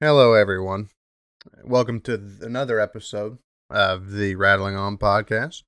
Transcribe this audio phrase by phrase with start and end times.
[0.00, 0.90] Hello, everyone.
[1.64, 3.38] Welcome to th- another episode
[3.68, 5.64] of the Rattling On podcast.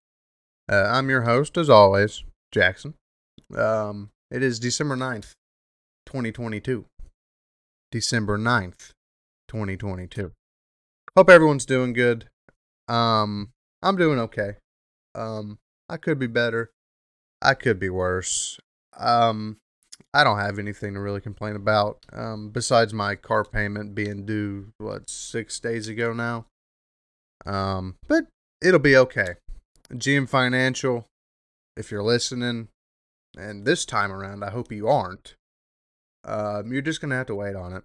[0.71, 2.23] Uh, I'm your host, as always,
[2.53, 2.95] Jackson.
[3.57, 5.33] Um, it is December 9th,
[6.07, 6.85] 2022.
[7.91, 8.93] December 9th,
[9.49, 10.31] 2022.
[11.17, 12.29] Hope everyone's doing good.
[12.87, 13.51] Um,
[13.83, 14.59] I'm doing okay.
[15.13, 15.59] Um,
[15.89, 16.71] I could be better.
[17.43, 18.61] I could be worse.
[18.97, 19.57] Um,
[20.13, 21.99] I don't have anything to really complain about.
[22.13, 26.47] Um, besides my car payment being due what six days ago now.
[27.47, 28.27] Um, but
[28.61, 29.35] it'll be okay.
[29.93, 31.07] GM Financial,
[31.77, 32.69] if you're listening,
[33.37, 35.37] and this time around, I hope you aren't.
[36.25, 37.85] Um, you're just gonna have to wait on it.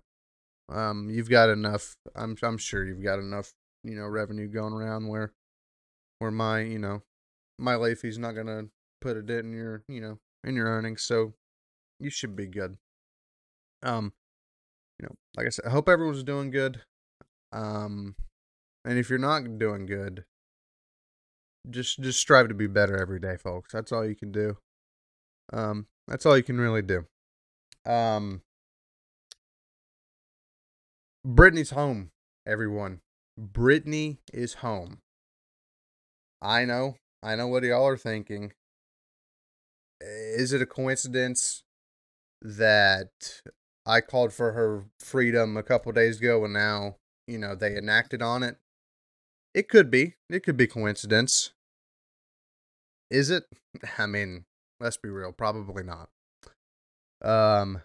[0.69, 1.95] Um, you've got enough.
[2.15, 3.51] I'm I'm sure you've got enough.
[3.83, 5.31] You know, revenue going around where,
[6.19, 7.03] where my you know,
[7.59, 8.65] my late not gonna
[8.99, 11.03] put it in your you know in your earnings.
[11.03, 11.33] So
[11.99, 12.77] you should be good.
[13.83, 14.13] Um,
[14.99, 16.81] you know, like I said, I hope everyone's doing good.
[17.51, 18.15] Um,
[18.83, 20.25] and if you're not doing good,
[21.69, 23.71] just just strive to be better every day, folks.
[23.73, 24.57] That's all you can do.
[25.51, 27.05] Um, that's all you can really do.
[27.85, 28.41] Um,
[31.23, 32.11] Brittany's home,
[32.45, 33.01] everyone.
[33.37, 35.01] Brittany is home.
[36.41, 38.53] I know, I know what y'all are thinking.
[39.99, 41.63] Is it a coincidence
[42.41, 43.41] that
[43.85, 46.97] I called for her freedom a couple days ago and now,
[47.27, 48.57] you know, they enacted on it.
[49.53, 50.15] It could be.
[50.29, 51.53] It could be coincidence.
[53.09, 53.45] Is it?
[53.97, 54.45] I mean,
[54.79, 56.09] let's be real, probably not.
[57.21, 57.81] Um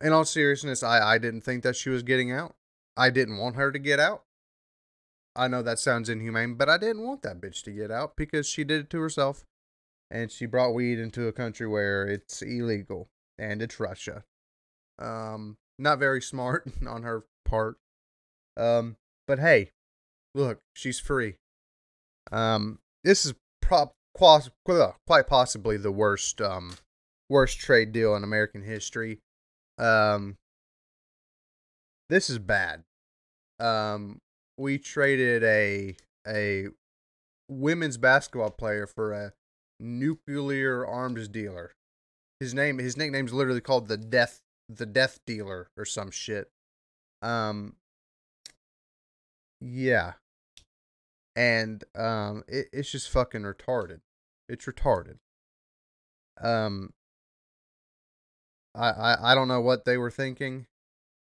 [0.00, 2.54] in all seriousness, I I didn't think that she was getting out.
[2.96, 4.22] I didn't want her to get out.
[5.34, 8.48] I know that sounds inhumane, but I didn't want that bitch to get out because
[8.48, 9.44] she did it to herself
[10.10, 14.24] and she brought weed into a country where it's illegal and it's Russia.
[14.98, 17.76] Um, not very smart on her part.
[18.56, 18.96] Um,
[19.26, 19.70] but hey,
[20.34, 21.36] look, she's free.
[22.32, 26.72] Um, this is prop quite possibly the worst um
[27.28, 29.18] worst trade deal in American history.
[29.78, 30.36] Um,
[32.08, 32.84] this is bad.
[33.60, 34.20] Um,
[34.56, 35.96] we traded a
[36.26, 36.68] a
[37.48, 39.32] women's basketball player for a
[39.78, 41.72] nuclear arms dealer.
[42.40, 46.48] His name, his nickname's literally called the Death, the Death Dealer or some shit.
[47.22, 47.76] Um,
[49.60, 50.14] yeah,
[51.34, 54.00] and um, it, it's just fucking retarded.
[54.48, 55.16] It's retarded.
[56.40, 56.92] Um,
[58.74, 60.66] I, I I don't know what they were thinking.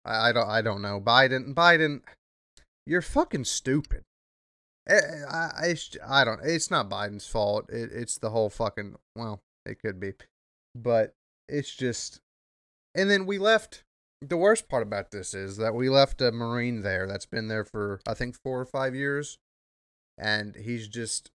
[0.04, 1.00] I, I don't I don't know.
[1.00, 2.00] Biden Biden,
[2.86, 4.02] you're fucking stupid.
[4.88, 6.40] I, eh, eh, I, I, I don't.
[6.42, 7.68] It's not Biden's fault.
[7.70, 8.96] It, it's the whole fucking.
[9.14, 10.14] Well, it could be.
[10.82, 11.14] But
[11.48, 12.20] it's just.
[12.94, 13.84] And then we left.
[14.20, 17.64] The worst part about this is that we left a Marine there that's been there
[17.64, 19.38] for, I think, four or five years.
[20.18, 21.30] And he's just.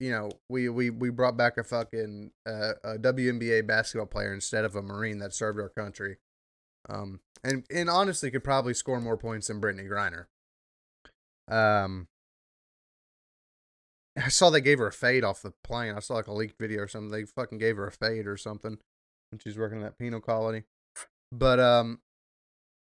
[0.00, 4.64] You know, we, we, we brought back a fucking uh, a WNBA basketball player instead
[4.64, 6.16] of a Marine that served our country.
[6.88, 10.26] Um, and, and honestly could probably score more points than Brittany Griner.
[11.48, 12.08] Um,
[14.16, 15.94] I saw they gave her a fade off the plane.
[15.96, 17.10] I saw like a leaked video or something.
[17.10, 18.78] They fucking gave her a fade or something
[19.30, 20.64] when she's working in that penal colony.
[21.30, 22.00] But um,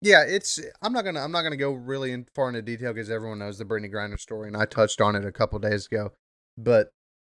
[0.01, 3.11] yeah, it's I'm not gonna I'm not gonna go really in, far into detail because
[3.11, 6.13] everyone knows the Brittany Griner story, and I touched on it a couple days ago.
[6.57, 6.91] But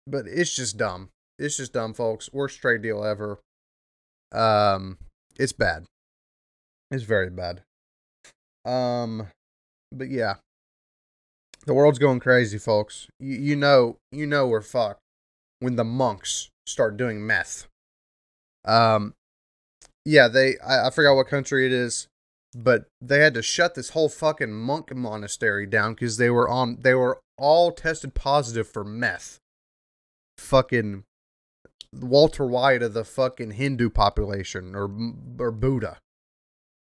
[0.06, 1.10] but it's just dumb.
[1.38, 2.32] It's just dumb, folks.
[2.32, 3.40] Worst trade deal ever.
[4.32, 4.98] Um,
[5.38, 5.84] it's bad.
[6.90, 7.62] It's very bad.
[8.64, 9.28] Um,
[9.90, 10.36] but yeah,
[11.64, 13.08] the world's going crazy, folks.
[13.18, 15.00] You, you know, you know we're fucked
[15.60, 17.66] when the monks start doing meth.
[18.64, 19.14] Um,
[20.04, 22.08] yeah, they I, I forgot what country it is,
[22.54, 26.78] but they had to shut this whole fucking monk monastery down because they were on
[26.80, 29.38] they were all tested positive for meth.
[30.38, 31.04] Fucking
[31.92, 34.90] Walter White of the fucking Hindu population or
[35.38, 35.98] or Buddha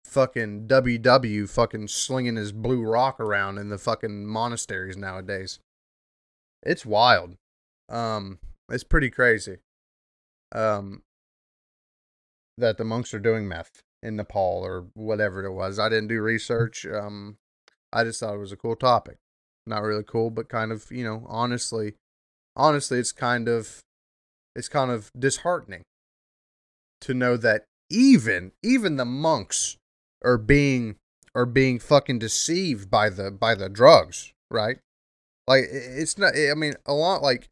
[0.07, 5.59] fucking WW fucking slinging his blue rock around in the fucking monasteries nowadays.
[6.63, 7.35] It's wild.
[7.89, 8.39] Um,
[8.69, 9.57] it's pretty crazy.
[10.53, 11.03] Um,
[12.57, 15.77] that the monks are doing meth in Nepal or whatever it was.
[15.77, 16.85] I didn't do research.
[16.85, 17.37] Um,
[17.91, 19.17] I just thought it was a cool topic.
[19.65, 21.95] Not really cool, but kind of, you know, honestly,
[22.55, 23.81] honestly, it's kind of,
[24.55, 25.83] it's kind of disheartening
[27.01, 29.77] to know that even, even the monks
[30.27, 30.97] are being
[31.33, 34.79] are being fucking deceived by the by the drugs, right?
[35.47, 36.33] Like it's not.
[36.35, 37.47] I mean, a lot like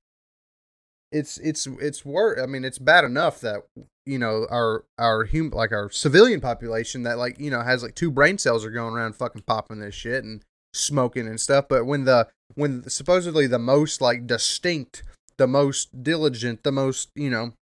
[1.11, 2.39] it's it's it's worse.
[2.41, 3.61] I mean, it's bad enough that
[4.05, 7.95] you know our our human like our civilian population that like you know has like
[7.95, 10.43] two brain cells are going around fucking popping this shit and
[10.73, 11.67] smoking and stuff.
[11.69, 15.03] But when the when supposedly the most like distinct,
[15.37, 17.53] the most diligent, the most you know,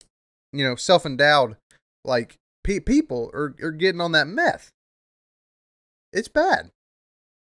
[0.52, 1.58] you know, self endowed
[2.04, 4.72] like pe- people are are getting on that meth.
[6.14, 6.72] It's bad.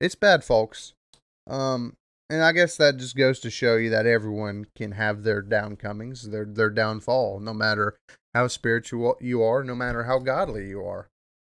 [0.01, 0.95] It's bad, folks.
[1.47, 1.97] Um,
[2.31, 6.31] and I guess that just goes to show you that everyone can have their downcomings,
[6.31, 7.99] their their downfall, no matter
[8.33, 11.09] how spiritual you are, no matter how godly you are.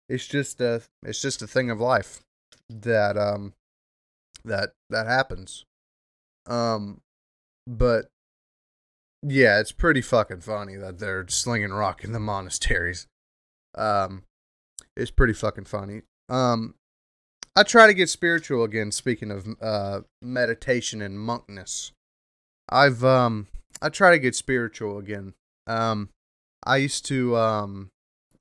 [0.09, 2.21] It's just a it's just a thing of life
[2.69, 3.55] that um
[4.45, 5.65] that that happens.
[6.47, 7.01] Um
[7.67, 8.07] but
[9.23, 13.09] yeah, it's pretty fucking funny that they're slinging rock in the monasteries.
[13.75, 14.23] Um
[14.97, 16.03] it's pretty fucking funny.
[16.29, 16.75] Um
[17.57, 18.93] I try to get spiritual again.
[18.93, 21.93] Speaking of uh, meditation and monkness,
[22.69, 23.49] I've um
[23.83, 25.35] I try to get spiritual again.
[25.67, 26.11] Um,
[26.65, 27.91] I used to um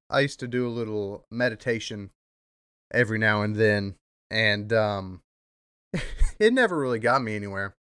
[0.10, 2.10] I used to do a little meditation
[2.92, 3.96] every now and then,
[4.32, 5.22] and um,
[6.40, 7.76] it never really got me anywhere.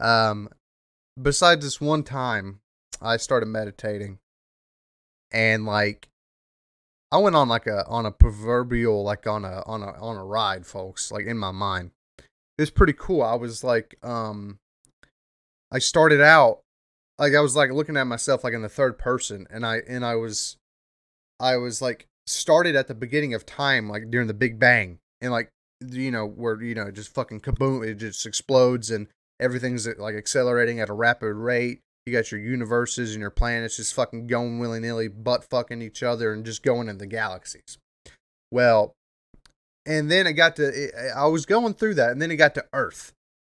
[0.00, 0.48] Um,
[1.20, 2.60] besides this one time,
[3.00, 4.18] I started meditating,
[5.32, 6.08] and like
[7.12, 10.24] I went on like a on a proverbial like on a on a on a
[10.24, 11.12] ride, folks.
[11.12, 13.22] Like in my mind, it was pretty cool.
[13.22, 14.58] I was like, um,
[15.70, 16.60] I started out
[17.18, 20.06] like I was like looking at myself like in the third person, and I and
[20.06, 20.56] I was,
[21.38, 25.32] I was like started at the beginning of time, like during the Big Bang, and
[25.32, 25.50] like
[25.86, 29.06] you know where you know just fucking kaboom, it just explodes and
[29.38, 33.94] everything's like accelerating at a rapid rate you got your universes and your planets just
[33.94, 37.78] fucking going willy nilly, butt fucking each other and just going in the galaxies.
[38.50, 38.94] Well,
[39.86, 42.64] and then it got to, I was going through that, and then it got to
[42.72, 43.12] Earth.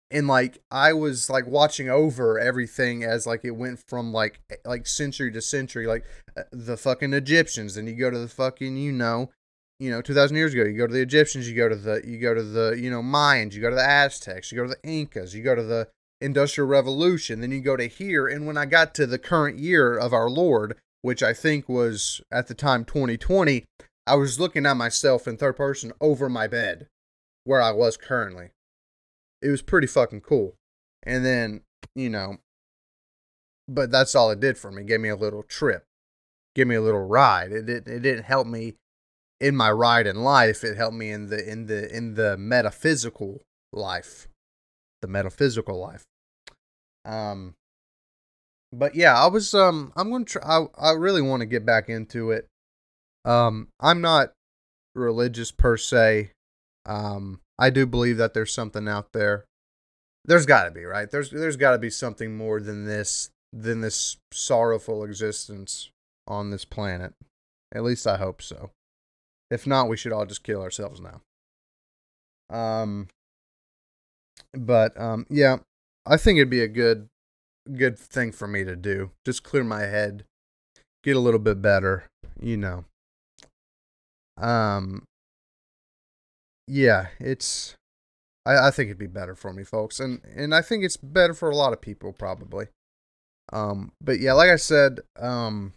[0.09, 4.88] And like I was like watching over everything as like it went from like like
[4.88, 6.05] century to century, like
[6.38, 7.75] uh, the fucking Egyptians.
[7.75, 9.31] Then you go to the fucking you know,
[9.81, 10.63] you know, two thousand years ago.
[10.63, 11.49] You go to the Egyptians.
[11.49, 13.53] You go to the you go to the you know Mayans.
[13.53, 14.49] You go to the Aztecs.
[14.49, 15.35] You go to the Incas.
[15.35, 17.41] You go to the Industrial Revolution.
[17.41, 20.29] Then you go to here, and when I got to the current year of our
[20.29, 23.65] Lord, which I think was at the time 2020,
[24.05, 26.87] I was looking at myself in third person over my bed
[27.43, 28.49] where I was currently.
[29.41, 30.55] It was pretty fucking cool.
[31.03, 31.61] And then,
[31.95, 32.37] you know,
[33.67, 34.81] but that's all it did for me.
[34.81, 35.83] It gave me a little trip,
[36.55, 37.51] give me a little ride.
[37.51, 37.93] It didn't.
[37.93, 38.73] It didn't help me
[39.39, 40.63] in my ride in life.
[40.63, 43.41] It helped me in the in the in the metaphysical
[43.71, 44.27] life
[45.01, 46.03] the metaphysical life.
[47.05, 47.55] Um,
[48.71, 50.41] but yeah, I was um I'm gonna try.
[50.44, 52.47] I I really want to get back into it.
[53.25, 54.33] Um, I'm not
[54.95, 56.31] religious per se.
[56.85, 59.45] Um, I do believe that there's something out there.
[60.25, 61.09] There's got to be right.
[61.09, 65.89] There's there's got to be something more than this than this sorrowful existence
[66.27, 67.13] on this planet.
[67.73, 68.71] At least I hope so.
[69.49, 71.21] If not, we should all just kill ourselves now.
[72.49, 73.07] Um,
[74.53, 75.57] but um, yeah,
[76.05, 77.07] I think it'd be a good
[77.75, 79.11] good thing for me to do.
[79.25, 80.23] Just clear my head,
[81.03, 82.05] get a little bit better,
[82.39, 82.85] you know.
[84.37, 85.03] Um
[86.67, 87.75] yeah, it's
[88.45, 89.99] I, I think it'd be better for me, folks.
[89.99, 92.67] And and I think it's better for a lot of people probably.
[93.51, 95.73] Um but yeah, like I said, um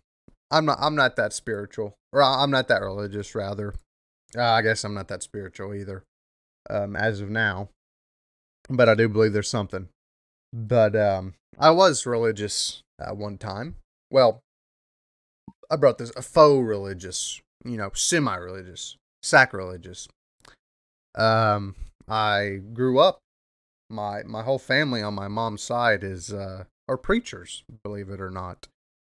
[0.50, 1.94] I'm not I'm not that spiritual.
[2.12, 3.74] Or I'm not that religious rather.
[4.36, 6.02] Uh, I guess I'm not that spiritual either.
[6.69, 7.70] Um as of now
[8.70, 9.89] but I do believe there's something.
[10.53, 13.77] But um, I was religious at one time.
[14.10, 14.41] Well,
[15.70, 20.08] I brought this a faux religious, you know, semi-religious, sacrilegious.
[21.15, 21.74] Um,
[22.08, 23.19] I grew up.
[23.89, 28.31] My my whole family on my mom's side is uh, are preachers, believe it or
[28.31, 28.69] not.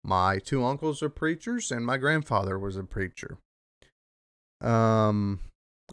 [0.03, 3.37] My two uncles are preachers, and my grandfather was a preacher.
[4.61, 5.41] Um,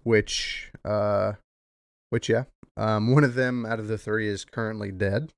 [0.05, 1.33] which uh,
[2.11, 2.45] which yeah,
[2.79, 5.33] um, one of them out of the three is currently dead.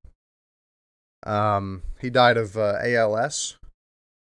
[1.25, 3.57] Um, he died of uh, ALS.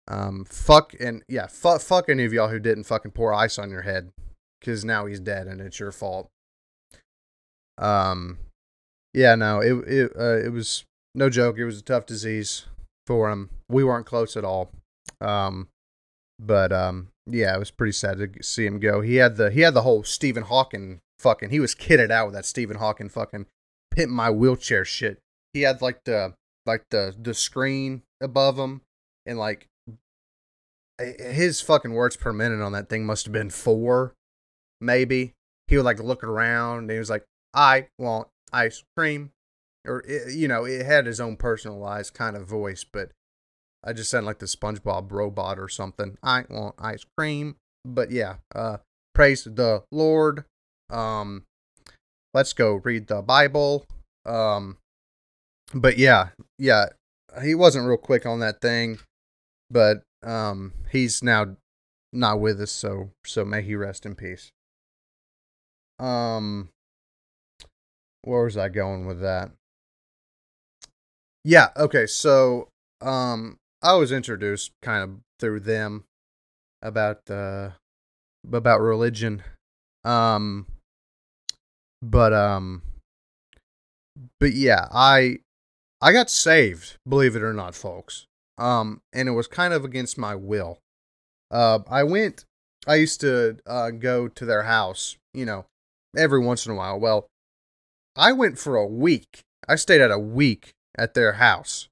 [0.09, 3.71] Um, fuck and yeah, fuck, fuck any of y'all who didn't fucking pour ice on
[3.71, 4.11] your head,
[4.61, 6.29] because now he's dead and it's your fault.
[7.79, 8.39] Um,
[9.13, 11.59] yeah, no, it it uh, it was no joke.
[11.59, 12.67] It was a tough disease
[13.07, 13.51] for him.
[13.69, 14.71] We weren't close at all.
[15.21, 15.69] Um,
[16.39, 19.01] but um, yeah, it was pretty sad to see him go.
[19.01, 22.35] He had the he had the whole Stephen Hawking fucking he was kitted out with
[22.35, 23.47] that Stephen Hawking fucking
[23.91, 25.19] pimp my wheelchair shit.
[25.53, 26.35] He had like the
[26.67, 28.83] like the the screen above him
[29.27, 29.67] and like
[30.99, 34.15] his fucking words per minute on that thing must have been four,
[34.81, 35.33] maybe.
[35.69, 37.25] He would like look around and he was like,
[37.55, 39.31] "I want ice cream,"
[39.87, 43.13] or you know, it had his own personalized kind of voice, but
[43.83, 46.19] I just sound like the SpongeBob robot or something.
[46.23, 47.57] I want ice cream.
[47.85, 48.79] But yeah, uh,
[49.15, 50.45] praise the Lord.
[50.91, 51.45] Um,
[52.35, 53.87] let's go read the Bible.
[54.27, 54.79] Um,
[55.75, 56.87] but yeah, yeah,
[57.43, 58.99] he wasn't real quick on that thing,
[59.71, 61.57] but um, he's now
[62.13, 64.51] not with us, so so may he rest in peace.
[65.99, 66.71] Um,
[68.23, 69.51] where was I going with that?
[71.45, 72.69] Yeah, okay, so
[73.01, 76.05] um, I was introduced kind of through them
[76.83, 77.71] about uh
[78.53, 79.43] about religion.
[80.05, 80.67] Um,
[82.03, 82.83] but um,
[84.39, 85.39] but yeah, I
[86.01, 88.27] I got saved, believe it or not, folks.
[88.59, 90.79] Um, and it was kind of against my will.
[91.51, 92.45] Uh, I went.
[92.87, 95.67] I used to uh, go to their house, you know,
[96.17, 96.99] every once in a while.
[96.99, 97.27] Well,
[98.17, 99.41] I went for a week.
[99.69, 101.89] I stayed at a week at their house,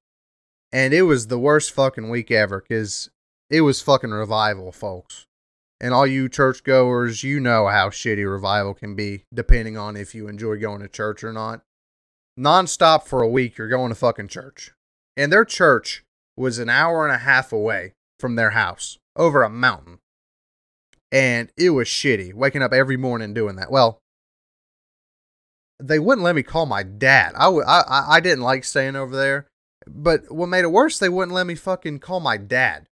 [0.73, 3.11] and it was the worst fucking week ever because
[3.51, 5.27] it was fucking revival, folks.
[5.81, 10.27] And all you churchgoers, you know how shitty revival can be, depending on if you
[10.27, 11.63] enjoy going to church or not.
[12.39, 14.73] Nonstop for a week, you're going to fucking church.
[15.17, 16.05] And their church
[16.37, 19.99] was an hour and a half away from their house, over a mountain.
[21.11, 23.71] And it was shitty, waking up every morning doing that.
[23.71, 23.99] Well,
[25.81, 27.35] they wouldn't let me call my dad.
[27.37, 29.47] I, w- I, I didn't like staying over there.
[29.87, 32.89] But what made it worse, they wouldn't let me fucking call my dad.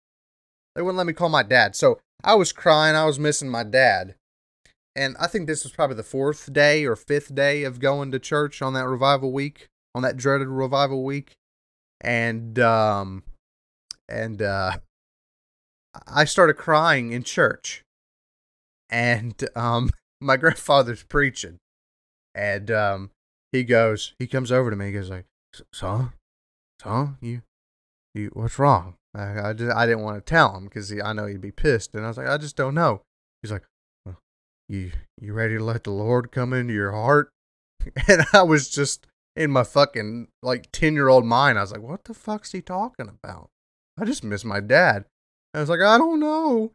[0.74, 1.76] They wouldn't let me call my dad.
[1.76, 2.96] So I was crying.
[2.96, 4.14] I was missing my dad.
[4.96, 8.18] And I think this was probably the fourth day or fifth day of going to
[8.18, 11.32] church on that revival week, on that dreaded revival week.
[12.00, 13.22] And, um,
[14.08, 14.78] and, uh,
[16.06, 17.84] I started crying in church.
[18.88, 21.58] And, um, my grandfather's preaching.
[22.34, 23.10] And, um,
[23.52, 24.86] he goes, he comes over to me.
[24.86, 25.26] He goes like,
[25.72, 26.12] son,
[26.82, 27.42] son, you,
[28.14, 28.94] you, what's wrong?
[29.14, 31.94] I, I, just, I didn't want to tell him because I know he'd be pissed.
[31.94, 33.02] And I was like, I just don't know.
[33.42, 33.64] He's like,
[34.06, 34.18] well,
[34.68, 37.30] you, you ready to let the Lord come into your heart?
[38.08, 41.58] And I was just in my fucking like 10 year old mind.
[41.58, 43.48] I was like, what the fuck's he talking about?
[43.98, 45.06] I just miss my dad.
[45.54, 46.72] I was like, I don't know.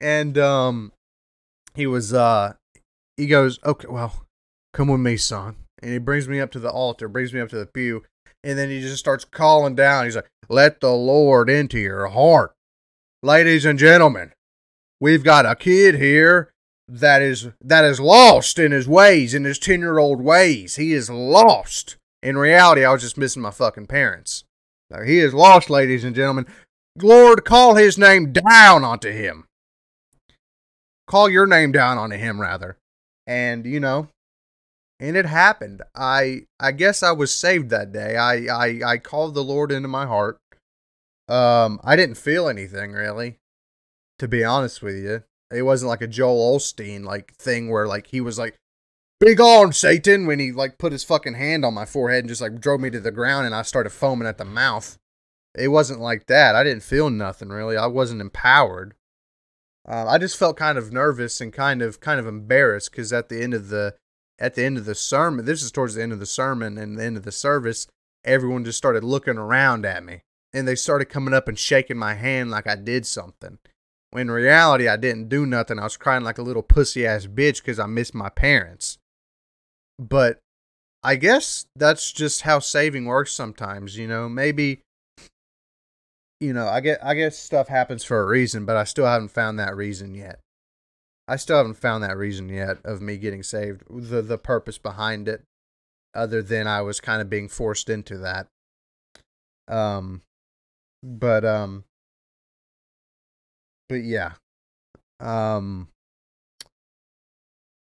[0.00, 0.92] And, um,
[1.74, 2.54] he was, uh,
[3.18, 4.24] he goes, okay, well,
[4.72, 5.56] come with me, son.
[5.82, 8.02] And he brings me up to the altar, brings me up to the pew,
[8.44, 10.04] and then he just starts calling down.
[10.04, 12.52] He's like, Let the Lord into your heart.
[13.22, 14.32] Ladies and gentlemen,
[15.00, 16.50] we've got a kid here
[16.88, 20.76] that is that is lost in his ways, in his ten year old ways.
[20.76, 21.96] He is lost.
[22.22, 24.44] In reality, I was just missing my fucking parents.
[25.06, 26.46] he is lost, ladies and gentlemen.
[27.00, 29.44] Lord, call his name down onto him.
[31.06, 32.76] Call your name down onto him, rather.
[33.26, 34.08] And, you know,
[35.00, 35.82] and it happened.
[35.94, 38.16] I I guess I was saved that day.
[38.16, 40.38] I I I called the Lord into my heart.
[41.28, 43.38] Um, I didn't feel anything really,
[44.18, 45.22] to be honest with you.
[45.50, 48.56] It wasn't like a Joel Osteen like thing where like he was like,
[49.18, 52.42] "Big on Satan" when he like put his fucking hand on my forehead and just
[52.42, 54.98] like drove me to the ground and I started foaming at the mouth.
[55.56, 56.54] It wasn't like that.
[56.54, 57.76] I didn't feel nothing really.
[57.76, 58.94] I wasn't empowered.
[59.88, 63.28] Uh, I just felt kind of nervous and kind of kind of embarrassed because at
[63.30, 63.94] the end of the
[64.40, 66.98] at the end of the sermon, this is towards the end of the sermon and
[66.98, 67.86] the end of the service,
[68.24, 72.14] everyone just started looking around at me and they started coming up and shaking my
[72.14, 73.58] hand like I did something.
[74.10, 75.78] When in reality, I didn't do nothing.
[75.78, 78.98] I was crying like a little pussy ass bitch because I missed my parents.
[79.98, 80.40] But
[81.04, 84.28] I guess that's just how saving works sometimes, you know.
[84.28, 84.80] Maybe
[86.40, 89.30] you know, I get I guess stuff happens for a reason, but I still haven't
[89.30, 90.40] found that reason yet.
[91.30, 95.28] I still haven't found that reason yet of me getting saved, the the purpose behind
[95.28, 95.44] it,
[96.12, 98.48] other than I was kind of being forced into that.
[99.68, 100.22] Um,
[101.04, 101.84] but um,
[103.88, 104.32] but yeah,
[105.20, 105.86] um,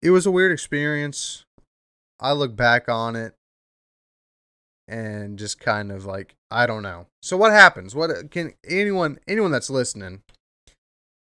[0.02, 1.44] it was a weird experience.
[2.18, 3.34] I look back on it
[4.88, 7.06] and just kind of like I don't know.
[7.22, 7.94] So what happens?
[7.94, 10.22] What can anyone anyone that's listening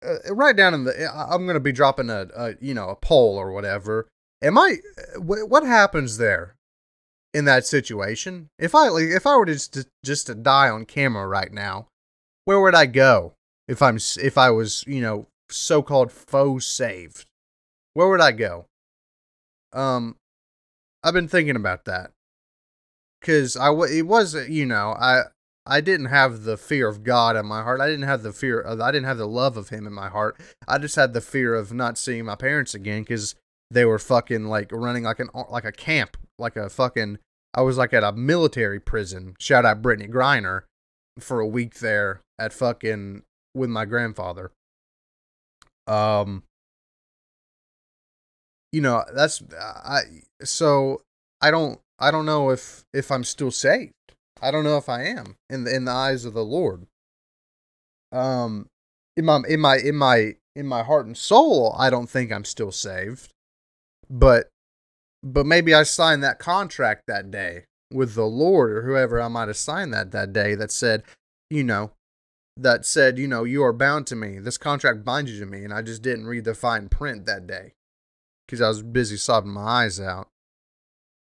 [0.06, 1.12] uh, write down in the.
[1.14, 4.08] I'm going to be dropping a, a, you know a poll or whatever.
[4.42, 4.78] Am I?
[5.18, 6.56] What happens there
[7.34, 8.50] in that situation?
[8.58, 11.52] If I like, if I were to just to, just to die on camera right
[11.52, 11.88] now,
[12.46, 13.34] where would I go?
[13.68, 17.26] If I'm if I was you know so-called faux saved,
[17.94, 18.66] where would I go?
[19.74, 20.16] Um,
[21.04, 22.12] I've been thinking about that
[23.20, 25.24] because I it was you know I
[25.70, 27.80] I didn't have the fear of God in my heart.
[27.80, 30.10] I didn't have the fear of, I didn't have the love of him in my
[30.10, 30.42] heart.
[30.68, 33.36] I just had the fear of not seeing my parents again cuz
[33.70, 37.20] they were fucking like running like an like a camp, like a fucking
[37.54, 39.36] I was like at a military prison.
[39.40, 40.64] Shout out Brittany Griner.
[41.20, 43.24] for a week there at fucking
[43.54, 44.52] with my grandfather.
[45.86, 46.44] Um,
[48.72, 50.02] you know that's I
[50.44, 51.02] so
[51.42, 53.94] I don't I don't know if if I'm still saved.
[54.42, 56.88] I don't know if I am in the in the eyes of the Lord.
[58.12, 58.68] Um,
[59.16, 62.46] in my in my in my in my heart and soul, I don't think I'm
[62.46, 63.34] still saved.
[64.10, 64.50] But
[65.22, 69.48] but maybe I signed that contract that day with the Lord or whoever I might
[69.48, 71.04] have signed that that day that said,
[71.50, 71.92] you know,
[72.56, 74.40] that said, you know, you are bound to me.
[74.40, 77.48] This contract binds you to me, and I just didn't read the fine print that
[77.48, 77.74] day
[78.46, 80.30] because I was busy sobbing my eyes out.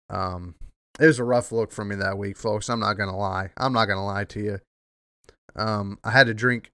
[0.09, 0.55] Um,
[0.99, 2.69] it was a rough look for me that week, folks.
[2.69, 3.51] I'm not gonna lie.
[3.57, 4.59] I'm not gonna lie to you.
[5.55, 6.71] Um, I had to drink.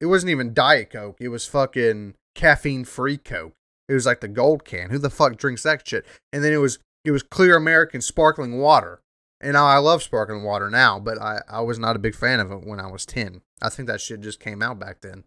[0.00, 1.18] It wasn't even Diet Coke.
[1.20, 3.54] It was fucking caffeine free Coke.
[3.88, 4.90] It was like the gold can.
[4.90, 6.06] Who the fuck drinks that shit?
[6.32, 9.00] And then it was it was clear American sparkling water.
[9.40, 12.52] And I love sparkling water now, but I, I was not a big fan of
[12.52, 13.42] it when I was 10.
[13.60, 15.24] I think that shit just came out back then.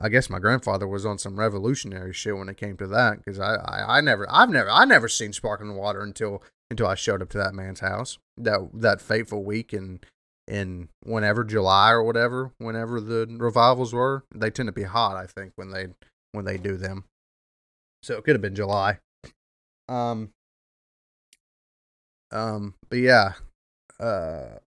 [0.00, 3.40] I guess my grandfather was on some revolutionary shit when it came to that because
[3.40, 7.22] I, I, I never I've never I never seen sparkling water until until I showed
[7.22, 10.00] up to that man's house that that fateful week in
[10.46, 15.26] in whenever July or whatever whenever the revivals were they tend to be hot I
[15.26, 15.88] think when they
[16.32, 17.04] when they do them
[18.02, 18.98] so it could have been July
[19.88, 20.30] um
[22.32, 23.32] um, but yeah,
[23.98, 24.58] uh,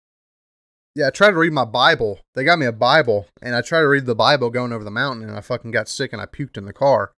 [0.95, 2.19] yeah, I tried to read my Bible.
[2.35, 4.91] They got me a Bible, and I tried to read the Bible going over the
[4.91, 7.13] mountain, and I fucking got sick and I puked in the car.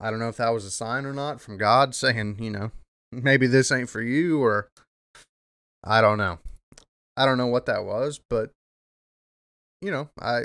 [0.00, 2.70] I don't know if that was a sign or not from God saying, you know,
[3.22, 4.68] maybe this ain't for you, or
[5.82, 6.38] I don't know.
[7.16, 8.50] I don't know what that was, but
[9.80, 10.42] you know, I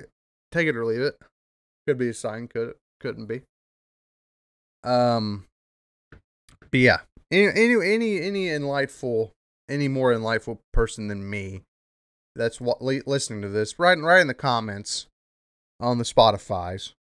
[0.52, 1.18] take it or leave it.
[1.88, 3.42] Could be a sign, could couldn't be.
[4.84, 5.46] Um,
[6.72, 7.00] but yeah,
[7.32, 9.32] any any any any enlightful
[9.70, 11.62] any more enlightful person than me
[12.36, 15.08] that's what listening to this right right in the comments
[15.80, 16.94] on the Spotify's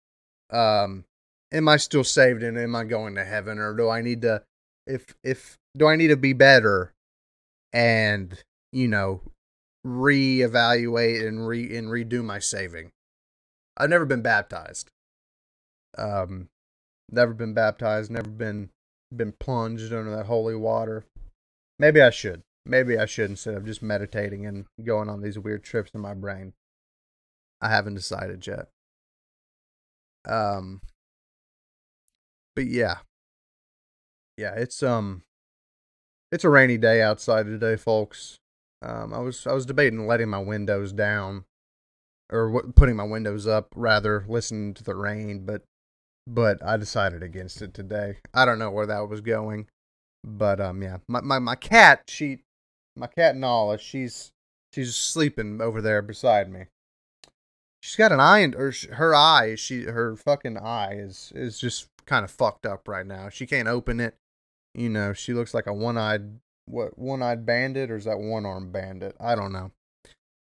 [0.51, 1.05] um
[1.53, 4.43] am I still saved and am I going to heaven or do I need to
[4.87, 6.93] if if do I need to be better
[7.73, 9.23] and you know
[9.87, 12.91] reevaluate and re and redo my saving
[13.77, 14.91] I've never been baptized
[15.99, 16.49] um
[17.11, 18.71] never been baptized never been
[19.15, 21.05] been plunged under that holy water.
[21.79, 22.43] Maybe I should.
[22.65, 26.15] Maybe I should instead of just meditating and going on these weird trips in my
[26.15, 26.55] brain.
[27.61, 28.69] I haven't decided yet.
[30.27, 30.81] Um
[32.55, 32.97] but yeah.
[34.37, 35.23] Yeah, it's um
[36.31, 38.39] it's a rainy day outside today, folks.
[38.83, 41.45] Um I was I was debating letting my windows down
[42.31, 45.63] or what, putting my windows up rather, listening to the rain, but
[46.27, 48.19] but I decided against it today.
[48.35, 49.69] I don't know where that was going,
[50.25, 52.41] but um, yeah, my my, my cat, she,
[52.97, 54.33] my cat Nala, she's
[54.73, 56.65] she's sleeping over there beside me.
[57.81, 61.89] She's got an eye, in, or her eye, she her fucking eye is is just
[62.07, 63.29] kind of fucked up right now.
[63.29, 64.17] She can't open it.
[64.77, 69.17] You know, she looks like a one-eyed what one-eyed bandit or is that one-armed bandit?
[69.19, 69.73] I don't know.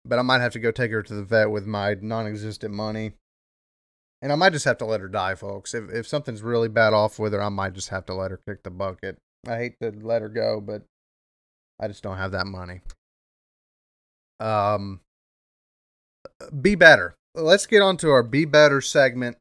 [0.04, 3.12] But I might have to go take her to the vet with my non-existent money
[4.20, 5.74] and I might just have to let her die, folks.
[5.74, 8.40] If if something's really bad off with her, I might just have to let her
[8.46, 9.18] kick the bucket.
[9.46, 10.82] I hate to let her go, but
[11.78, 12.80] I just don't have that money.
[14.40, 15.00] Um,
[16.60, 17.14] be better.
[17.34, 19.36] Let's get on to our be better segment.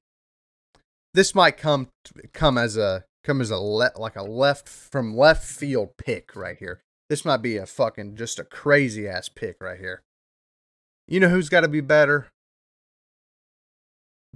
[1.14, 1.88] This might come
[2.34, 6.58] come as a come as a le- like a left from left field pick right
[6.58, 6.82] here.
[7.10, 10.02] This might be a fucking just a crazy ass pick right here.
[11.08, 12.28] You know who's got to be better?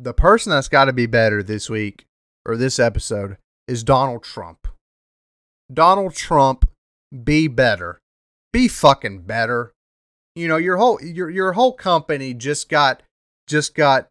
[0.02, 2.06] the person that's got to be better this week
[2.46, 4.68] or this episode is Donald Trump.
[5.72, 6.70] Donald Trump,
[7.24, 8.00] be better.
[8.52, 9.74] Be fucking better.
[10.36, 13.04] You know, your whole your your whole company just got
[13.48, 14.08] just got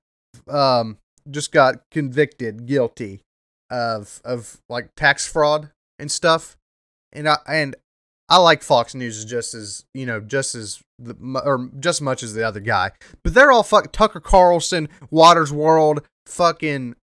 [0.48, 3.22] um just got convicted guilty
[3.70, 6.56] of of like tax fraud and stuff.
[7.12, 7.76] And I and
[8.28, 12.34] I like Fox News just as you know, just as the, or just much as
[12.34, 12.92] the other guy.
[13.22, 16.96] But they're all fuck Tucker Carlson, Watters World, fucking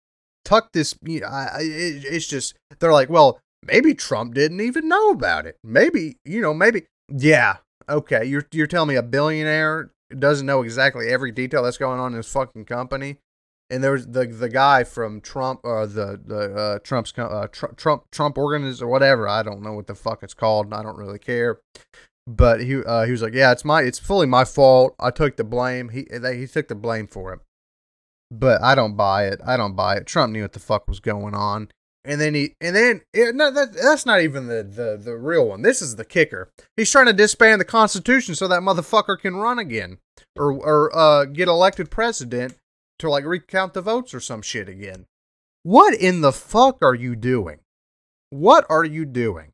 [0.44, 0.94] tuck this.
[1.04, 5.46] You know, I, it, it's just they're like, well, maybe Trump didn't even know about
[5.46, 5.56] it.
[5.64, 7.56] Maybe you know, maybe yeah.
[7.88, 12.12] Okay, you're you're telling me a billionaire doesn't know exactly every detail that's going on
[12.12, 13.18] in his fucking company
[13.70, 17.48] and there was the the guy from Trump or uh, the the uh, Trump's uh,
[17.50, 19.28] Tr- Trump Trump organization or whatever.
[19.28, 20.72] I don't know what the fuck it's called.
[20.72, 21.60] I don't really care.
[22.26, 24.94] But he uh, he was like, yeah, it's my it's fully my fault.
[24.98, 25.90] I took the blame.
[25.90, 27.40] He they, he took the blame for it.
[28.30, 29.40] But I don't buy it.
[29.46, 30.06] I don't buy it.
[30.06, 31.68] Trump knew what the fuck was going on,
[32.06, 35.48] And then he, and then it, no, that, that's not even the, the the real
[35.48, 35.62] one.
[35.62, 36.50] This is the kicker.
[36.76, 39.98] He's trying to disband the Constitution so that motherfucker can run again,
[40.36, 42.54] or or uh, get elected president
[42.98, 45.06] to like recount the votes or some shit again.
[45.62, 47.58] What in the fuck are you doing?
[48.30, 49.52] What are you doing?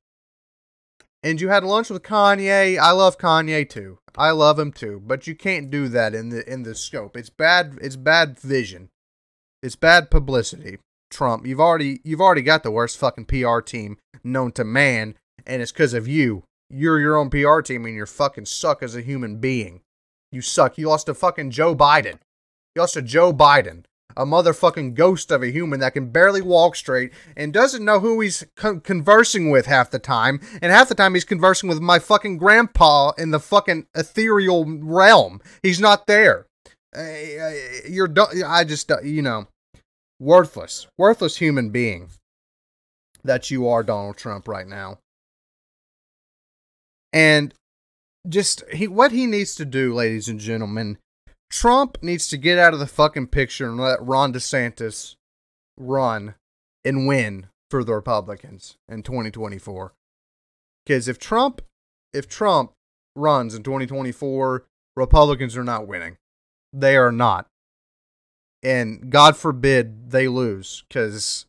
[1.23, 2.79] And you had lunch with Kanye.
[2.79, 3.99] I love Kanye too.
[4.17, 7.17] I love him too, but you can't do that in the in the scope.
[7.17, 7.79] It's bad.
[7.81, 8.91] It's bad vision.
[9.63, 10.79] It's bad publicity.
[11.11, 15.15] Trump, you've already you've already got the worst fucking PR team known to man,
[15.47, 16.43] and it's because of you.
[16.69, 19.83] You're your own PR team, and you're fucking suck as a human being.
[20.31, 20.79] You suck.
[20.79, 22.19] You lost to fucking Joe Biden.
[22.75, 23.85] Lost to Joe Biden,
[24.17, 28.21] a motherfucking ghost of a human that can barely walk straight and doesn't know who
[28.21, 30.41] he's con- conversing with half the time.
[30.63, 35.41] And half the time he's conversing with my fucking grandpa in the fucking ethereal realm.
[35.63, 36.47] He's not there.
[36.97, 37.53] Uh,
[37.89, 38.13] you're,
[38.47, 39.49] I just, you know,
[40.19, 42.09] worthless, worthless human being
[43.25, 44.99] that you are, Donald Trump, right now.
[47.13, 47.53] And
[48.29, 50.99] just he, what he needs to do, ladies and gentlemen,
[51.53, 55.15] Trump needs to get out of the fucking picture and let Ron DeSantis
[55.79, 56.35] run
[56.85, 59.93] and win for the Republicans in 2024.
[60.85, 61.63] Because if Trump,
[62.13, 62.73] if Trump
[63.15, 64.65] runs in 2024,
[64.97, 66.17] Republicans are not winning.
[66.73, 67.47] They are not
[68.63, 71.47] and God forbid they lose because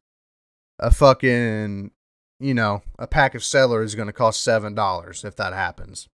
[0.80, 1.92] a fucking
[2.40, 6.08] you know a pack of celery is going to cost seven dollars if that happens.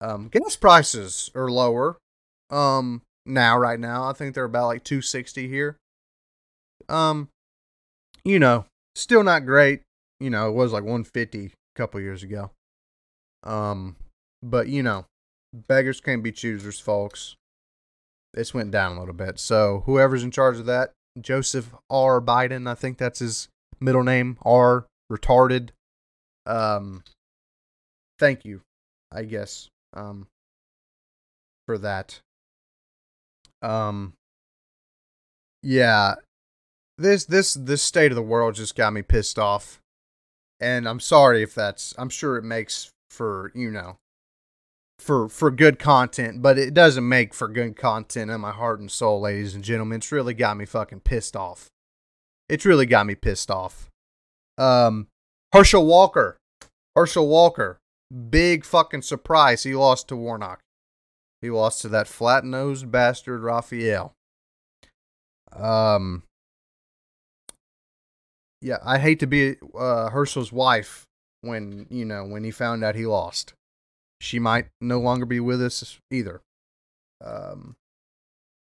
[0.00, 1.98] Um, gas prices are lower
[2.50, 4.08] um now right now.
[4.08, 5.76] I think they're about like two sixty here.
[6.88, 7.28] Um,
[8.24, 9.82] you know, still not great.
[10.18, 12.50] You know, it was like one fifty a couple years ago.
[13.44, 13.96] Um,
[14.42, 15.06] but you know,
[15.52, 17.36] beggars can't be choosers, folks
[18.34, 19.38] it's went down a little bit.
[19.38, 22.20] So whoever's in charge of that, Joseph R.
[22.20, 23.48] Biden, I think that's his
[23.80, 24.86] middle name, R.
[25.10, 25.70] Retarded.
[26.46, 27.02] Um,
[28.18, 28.62] thank you,
[29.12, 30.26] I guess, um,
[31.66, 32.20] for that.
[33.62, 34.14] Um,
[35.62, 36.14] yeah,
[36.98, 39.80] this this this state of the world just got me pissed off,
[40.60, 41.94] and I'm sorry if that's.
[41.98, 43.96] I'm sure it makes for you know
[44.98, 48.90] for for good content, but it doesn't make for good content in my heart and
[48.90, 49.96] soul, ladies and gentlemen.
[49.96, 51.68] It's really got me fucking pissed off.
[52.48, 53.88] It's really got me pissed off.
[54.58, 55.08] Um,
[55.52, 56.38] Herschel Walker,
[56.94, 57.78] Herschel Walker,
[58.30, 59.62] big fucking surprise.
[59.62, 60.60] He lost to Warnock.
[61.42, 64.12] He lost to that flat nosed bastard Raphael.
[65.52, 66.22] Um,
[68.60, 71.06] yeah, I hate to be uh, Herschel's wife
[71.42, 73.54] when you know when he found out he lost
[74.20, 76.42] she might no longer be with us either.
[77.24, 77.76] Um,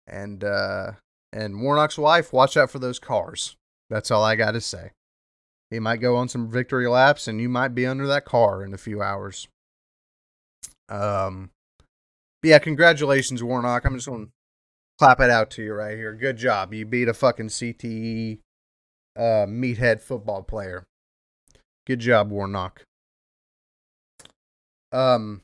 [0.07, 0.93] and uh,
[1.31, 3.55] and Warnock's wife, watch out for those cars.
[3.89, 4.91] That's all I got to say.
[5.69, 8.73] He might go on some victory laps, and you might be under that car in
[8.73, 9.47] a few hours.
[10.89, 11.51] Um,
[12.43, 13.85] yeah, congratulations, Warnock.
[13.85, 14.31] I'm just going to
[14.97, 16.13] clap it out to you right here.
[16.13, 16.73] Good job.
[16.73, 18.39] You beat a fucking CTE
[19.15, 20.83] uh, meathead football player.
[21.85, 22.83] Good job, Warnock.
[24.91, 25.41] Um,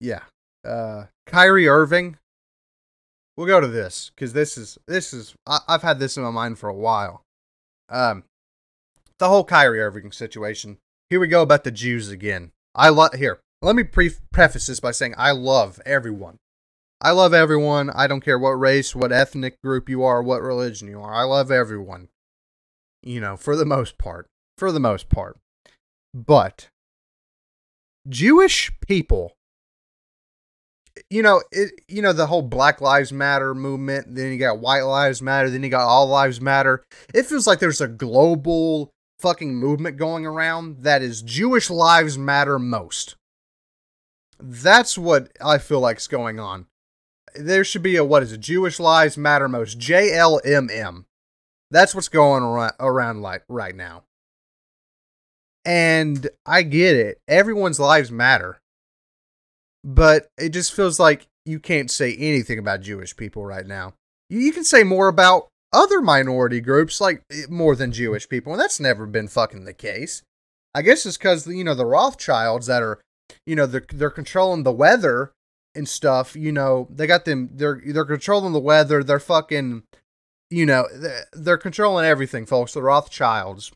[0.00, 0.22] yeah.
[0.64, 2.18] Uh, Kyrie Irving.
[3.36, 6.30] We'll go to this because this is this is I, have had this in my
[6.30, 7.22] mind for a while.
[7.88, 8.24] Um,
[9.18, 10.78] the whole Kyrie Irving situation.
[11.08, 12.52] Here we go about the Jews again.
[12.74, 13.40] I love here.
[13.62, 16.38] Let me pre- preface this by saying I love everyone.
[17.00, 17.90] I love everyone.
[17.90, 21.14] I don't care what race, what ethnic group you are, what religion you are.
[21.14, 22.08] I love everyone.
[23.02, 24.26] You know, for the most part.
[24.58, 25.38] For the most part.
[26.12, 26.68] But
[28.08, 29.32] Jewish people,
[31.08, 34.14] you know, it, you know the whole Black Lives Matter movement.
[34.14, 35.50] Then you got White Lives Matter.
[35.50, 36.84] Then you got All Lives Matter.
[37.14, 42.58] It feels like there's a global fucking movement going around that is Jewish lives matter
[42.58, 43.14] most.
[44.44, 46.66] That's what I feel like's going on.
[47.36, 48.40] There should be a what is it?
[48.40, 49.78] Jewish lives matter most.
[49.78, 51.04] JLMM.
[51.70, 54.02] That's what's going around, like right now.
[55.64, 57.18] And I get it.
[57.28, 58.58] Everyone's lives matter.
[59.84, 63.94] But it just feels like you can't say anything about Jewish people right now.
[64.28, 68.60] You can say more about other minority groups, like eh, more than Jewish people, and
[68.60, 70.22] that's never been fucking the case.
[70.74, 73.00] I guess it's because you know the Rothschilds that are,
[73.46, 75.32] you know, they're they're controlling the weather
[75.74, 76.36] and stuff.
[76.36, 77.50] You know, they got them.
[77.52, 79.02] They're they're controlling the weather.
[79.02, 79.82] They're fucking,
[80.50, 82.72] you know, they're, they're controlling everything, folks.
[82.72, 83.72] The Rothschilds.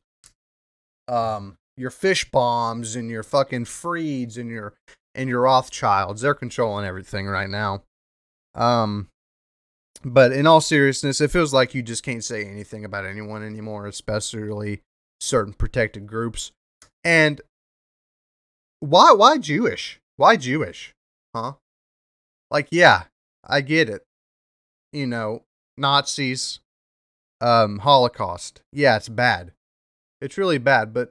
[1.08, 4.74] Um, your fish bombs and your fucking Freeds and your
[5.14, 6.22] and your Rothschilds.
[6.22, 7.82] They're controlling everything right now.
[8.54, 9.08] Um
[10.04, 13.86] But in all seriousness, it feels like you just can't say anything about anyone anymore,
[13.86, 14.82] especially
[15.20, 16.52] certain protected groups.
[17.04, 17.40] And
[18.80, 20.00] why why Jewish?
[20.16, 20.94] Why Jewish?
[21.34, 21.54] Huh?
[22.50, 23.04] Like yeah,
[23.44, 24.02] I get it.
[24.92, 25.42] You know,
[25.76, 26.60] Nazis,
[27.40, 28.62] um, Holocaust.
[28.72, 29.52] Yeah, it's bad.
[30.20, 31.10] It's really bad, but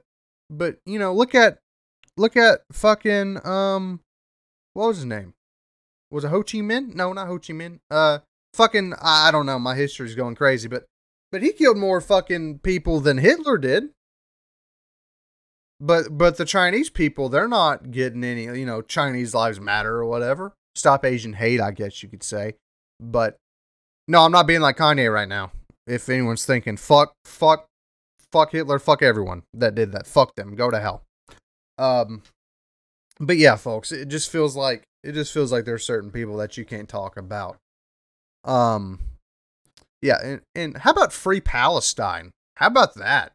[0.50, 1.58] but you know, look at
[2.16, 4.00] look at fucking um
[4.74, 5.34] what was his name?
[6.10, 6.94] Was it Ho Chi Minh?
[6.94, 7.80] No, not Ho Chi Minh.
[7.90, 8.18] Uh
[8.54, 10.86] fucking I don't know, my history's going crazy, but
[11.30, 13.90] but he killed more fucking people than Hitler did.
[15.78, 20.06] But but the Chinese people, they're not getting any, you know, Chinese lives matter or
[20.06, 20.54] whatever.
[20.74, 22.54] Stop Asian hate, I guess you could say.
[23.00, 23.36] But
[24.08, 25.52] no, I'm not being like Kanye right now.
[25.86, 27.66] If anyone's thinking, fuck, fuck,
[28.32, 30.06] fuck Hitler, fuck everyone that did that.
[30.06, 30.54] Fuck them.
[30.54, 31.02] Go to hell.
[31.78, 32.22] Um
[33.18, 36.56] but yeah, folks, it just feels like it just feels like there's certain people that
[36.56, 37.58] you can't talk about.
[38.44, 39.00] Um
[40.00, 42.30] yeah, and, and how about free Palestine?
[42.56, 43.32] How about that?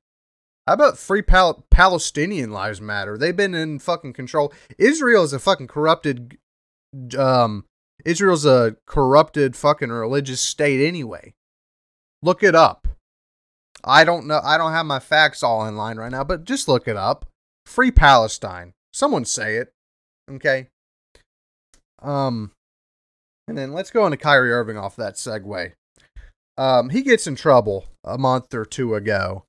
[0.67, 3.17] How about free Pal- Palestinian lives matter?
[3.17, 4.53] They've been in fucking control.
[4.77, 6.37] Israel is a fucking corrupted
[7.17, 7.65] um
[8.05, 11.33] Israel's a corrupted fucking religious state anyway.
[12.21, 12.87] Look it up.
[13.83, 16.67] I don't know I don't have my facts all in line right now, but just
[16.67, 17.25] look it up.
[17.65, 18.73] Free Palestine.
[18.93, 19.71] Someone say it.
[20.29, 20.67] Okay.
[22.01, 22.51] Um
[23.47, 25.71] and then let's go into Kyrie Irving off that segue.
[26.57, 29.45] Um he gets in trouble a month or two ago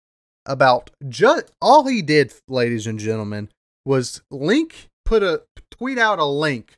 [0.46, 3.48] about just all he did, ladies and gentlemen,
[3.84, 6.74] was link put a tweet out a link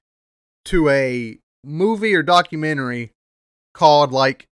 [0.67, 3.11] to a movie or documentary
[3.75, 4.47] called like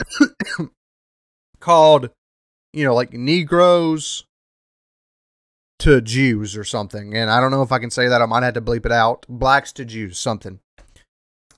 [1.60, 2.10] called
[2.72, 4.24] you know like Negroes
[5.80, 7.14] to Jews or something.
[7.14, 8.22] And I don't know if I can say that.
[8.22, 9.26] I might have to bleep it out.
[9.28, 10.60] Blacks to Jews, something.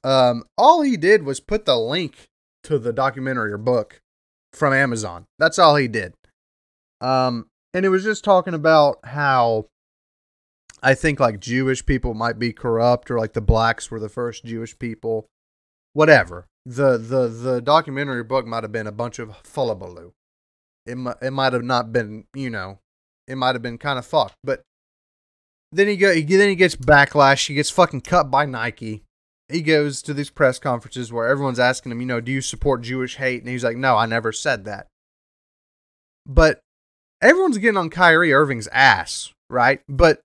[0.02, 2.28] Um, all he did was put the link
[2.64, 4.00] to the documentary or book
[4.56, 5.26] from Amazon.
[5.38, 6.14] That's all he did.
[7.00, 9.66] Um, and it was just talking about how
[10.82, 14.44] I think like Jewish people might be corrupt or like the blacks were the first
[14.44, 15.26] Jewish people.
[15.92, 16.46] Whatever.
[16.64, 20.12] The the the documentary book might have been a bunch of hullabaloo.
[20.84, 22.80] It it might have not been, you know,
[23.26, 24.34] it might have been kind of fucked.
[24.42, 24.62] But
[25.72, 27.46] then he go then he gets backlash.
[27.46, 29.02] He gets fucking cut by Nike.
[29.48, 32.82] He goes to these press conferences where everyone's asking him, you know, do you support
[32.82, 33.42] Jewish hate?
[33.42, 34.88] And he's like, no, I never said that.
[36.26, 36.58] But
[37.22, 39.80] everyone's getting on Kyrie Irving's ass, right?
[39.88, 40.20] But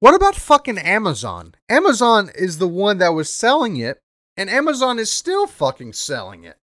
[0.00, 1.54] what about fucking Amazon?
[1.68, 4.00] Amazon is the one that was selling it,
[4.36, 6.56] and Amazon is still fucking selling it.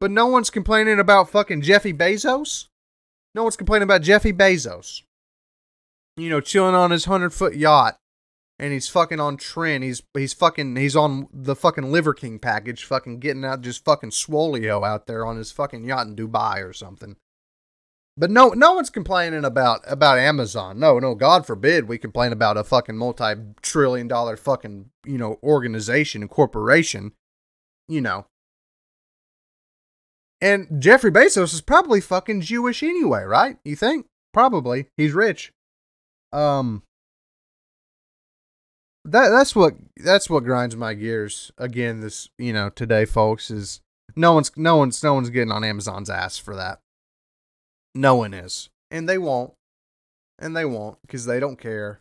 [0.00, 2.66] But no one's complaining about fucking Jeffy Bezos.
[3.34, 5.02] No one's complaining about Jeffy Bezos.
[6.16, 7.96] You know, chilling on his hundred foot yacht,
[8.58, 9.84] and he's fucking on trend.
[9.84, 14.10] He's he's fucking he's on the fucking Liver King package, fucking getting out just fucking
[14.10, 17.16] swolio out there on his fucking yacht in Dubai or something.
[18.16, 20.80] But no, no one's complaining about about Amazon.
[20.80, 26.22] No, no, God forbid we complain about a fucking multi-trillion dollar fucking you know organization
[26.22, 27.12] and corporation.
[27.86, 28.26] You know,
[30.40, 33.58] and Jeffrey Bezos is probably fucking Jewish anyway, right?
[33.64, 34.06] You think?
[34.32, 34.88] Probably.
[34.96, 35.52] He's rich.
[36.32, 36.82] Um
[39.12, 43.80] that that's what that's what grinds my gears again this, you know, today folks is
[44.16, 46.80] no one's no one's no one's getting on Amazon's ass for that.
[47.94, 48.68] No one is.
[48.90, 49.52] And they won't.
[50.38, 52.00] And they won't cuz they don't care.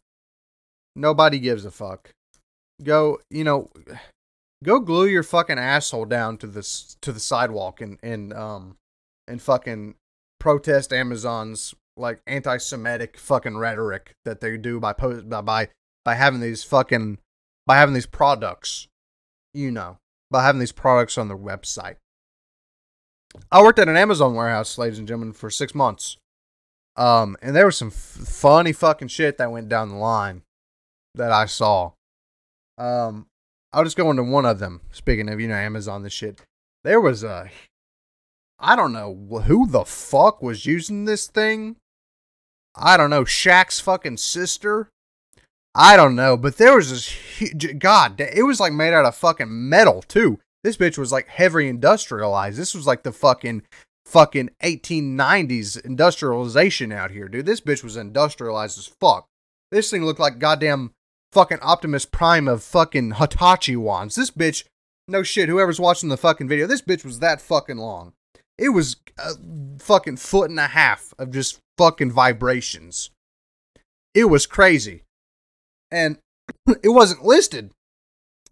[0.95, 2.11] Nobody gives a fuck.
[2.83, 3.69] Go, you know,
[4.63, 8.77] go glue your fucking asshole down to this to the sidewalk and and um
[9.27, 9.95] and fucking
[10.39, 15.69] protest Amazon's like anti-Semitic fucking rhetoric that they do by post by by
[16.07, 17.17] by having these fucking
[17.65, 18.87] by having these products,
[19.53, 19.97] you know,
[20.31, 21.97] by having these products on their website.
[23.51, 26.15] I worked at an Amazon warehouse, ladies and gentlemen, for six months.
[26.95, 30.43] Um, and there was some f- funny fucking shit that went down the line
[31.15, 31.91] that I saw.
[32.77, 33.27] Um,
[33.73, 34.79] I'll just go into one of them.
[34.93, 36.39] Speaking of, you know, Amazon, this shit.
[36.85, 37.49] There was a.
[38.57, 41.75] I don't know who the fuck was using this thing.
[42.77, 43.25] I don't know.
[43.25, 44.89] Shaq's fucking sister.
[45.77, 46.35] I don't know.
[46.35, 47.07] But there was this.
[47.07, 50.39] Huge, God, it was like made out of fucking metal, too.
[50.63, 52.57] This bitch was like heavy industrialized.
[52.57, 53.61] This was like the fucking
[54.07, 57.45] fucking 1890s industrialization out here, dude.
[57.45, 59.27] This bitch was industrialized as fuck.
[59.71, 60.91] This thing looked like goddamn
[61.31, 64.15] fucking Optimus Prime of fucking Hitachi wands.
[64.15, 64.63] This bitch,
[65.07, 68.13] no shit, whoever's watching the fucking video, this bitch was that fucking long.
[68.57, 69.33] It was a
[69.77, 73.11] fucking foot and a half of just fucking vibrations.
[74.15, 75.03] It was crazy.
[75.91, 76.17] And
[76.83, 77.71] it wasn't listed.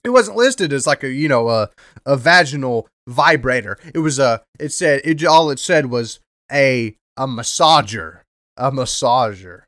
[0.04, 1.70] It wasn't listed as like a, you know, a,
[2.06, 3.78] a vaginal vibrator.
[3.94, 4.44] It was a.
[4.60, 5.24] It said it.
[5.26, 6.20] All it said was
[6.52, 8.20] a a massager,
[8.58, 9.64] a massager.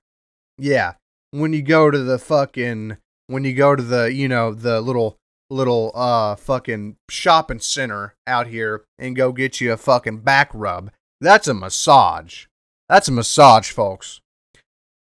[0.58, 0.94] Yeah,
[1.32, 5.18] when you go to the fucking when you go to the you know the little
[5.50, 10.92] little uh fucking shopping center out here and go get you a fucking back rub.
[11.22, 12.46] That's a massage.
[12.90, 14.22] That's a massage, folks.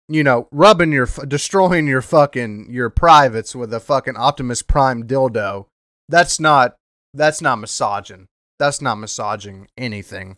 [0.08, 5.66] You know, rubbing your destroying your fucking your privates with a fucking Optimus Prime dildo.
[6.08, 6.76] That's not
[7.14, 8.26] that's not massaging.
[8.58, 10.36] That's not massaging anything.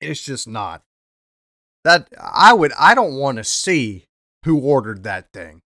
[0.00, 0.82] It's just not.
[1.84, 4.04] That I would I don't want to see
[4.44, 5.60] who ordered that thing.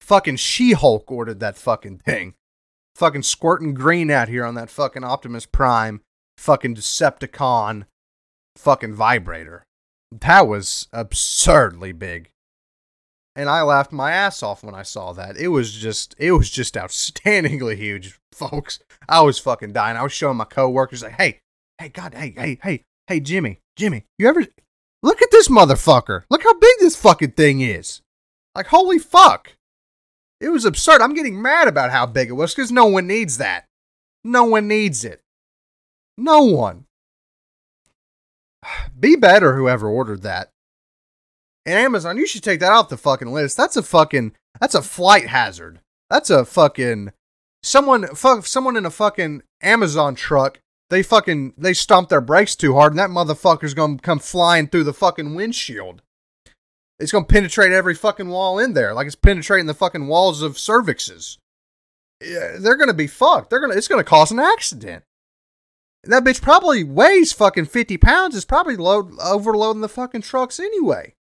[0.00, 2.34] Fucking She-Hulk ordered that fucking thing.
[2.96, 6.00] Fucking squirting green out here on that fucking Optimus Prime
[6.38, 7.84] fucking Decepticon
[8.56, 9.64] fucking vibrator.
[10.12, 12.30] That was absurdly big.
[13.36, 15.36] And I laughed my ass off when I saw that.
[15.36, 18.80] It was just it was just outstandingly huge, folks.
[19.08, 19.96] I was fucking dying.
[19.96, 21.38] I was showing my coworkers like, "Hey,
[21.78, 24.46] hey god, hey, hey, hey, hey Jimmy, Jimmy, you ever
[25.02, 26.24] look at this motherfucker?
[26.28, 28.02] Look how big this fucking thing is."
[28.54, 29.54] Like, holy fuck.
[30.40, 31.02] It was absurd.
[31.02, 33.66] I'm getting mad about how big it was cuz no one needs that.
[34.24, 35.22] No one needs it.
[36.18, 36.86] No one.
[38.98, 40.50] Be better, whoever ordered that.
[41.66, 43.56] And Amazon, you should take that off the fucking list.
[43.56, 45.80] That's a fucking that's a flight hazard.
[46.08, 47.12] That's a fucking
[47.62, 50.60] someone fuck someone in a fucking Amazon truck.
[50.88, 54.84] They fucking they stomp their brakes too hard, and that motherfucker's gonna come flying through
[54.84, 56.02] the fucking windshield.
[56.98, 60.54] It's gonna penetrate every fucking wall in there, like it's penetrating the fucking walls of
[60.54, 61.36] cervixes.
[62.22, 63.50] Yeah, they're gonna be fucked.
[63.50, 65.04] They're gonna it's gonna cause an accident.
[66.04, 71.14] That bitch probably weighs fucking 50 pounds, is probably load, overloading the fucking trucks anyway.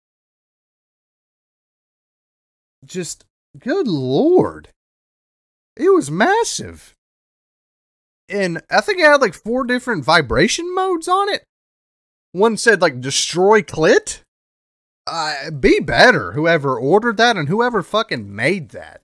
[2.85, 3.25] Just,
[3.59, 4.69] good lord.
[5.77, 6.95] It was massive.
[8.29, 11.45] And I think it had like four different vibration modes on it.
[12.33, 14.21] One said like destroy clit.
[15.07, 19.01] Uh, be better, whoever ordered that and whoever fucking made that.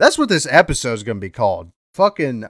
[0.00, 1.70] That's what this episode's gonna be called.
[1.94, 2.46] Fucking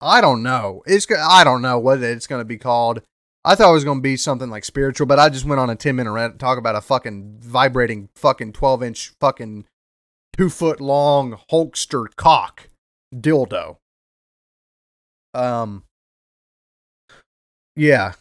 [0.00, 0.82] I don't know.
[0.86, 3.02] It's I don't know what it's going to be called.
[3.44, 5.70] I thought it was going to be something like spiritual, but I just went on
[5.70, 9.64] a 10 minute rant talk about a fucking vibrating fucking 12 inch fucking
[10.36, 12.68] two foot long Hulkster cock
[13.14, 13.76] dildo.
[15.32, 15.84] Um,
[17.76, 18.12] yeah,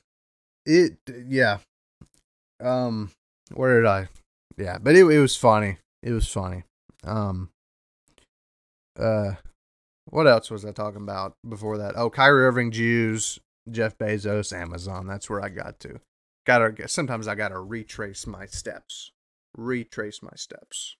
[0.66, 1.58] it, yeah.
[2.62, 3.12] Um,
[3.54, 4.08] where did I?
[4.58, 5.78] Yeah, but it, it was funny.
[6.04, 6.64] It was funny.
[7.04, 7.50] Um,
[8.98, 9.34] uh,
[10.10, 11.96] what else was I talking about before that?
[11.96, 15.08] Oh, Kyrie Irving, Jews, Jeff Bezos, Amazon.
[15.08, 16.00] That's where I got to.
[16.46, 19.12] Gotta sometimes I gotta retrace my steps.
[19.56, 20.96] Retrace my steps.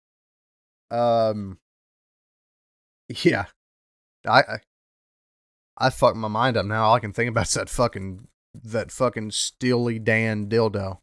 [0.92, 1.60] Um.
[3.24, 3.46] Yeah,
[4.28, 4.60] I I,
[5.78, 6.86] I fucked my mind up now.
[6.86, 11.00] All I can think about is that fucking that fucking Steely Dan dildo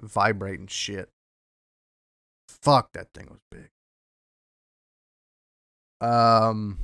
[0.00, 1.10] vibrating shit.
[2.48, 3.68] Fuck, that thing was big.
[6.00, 6.78] Um.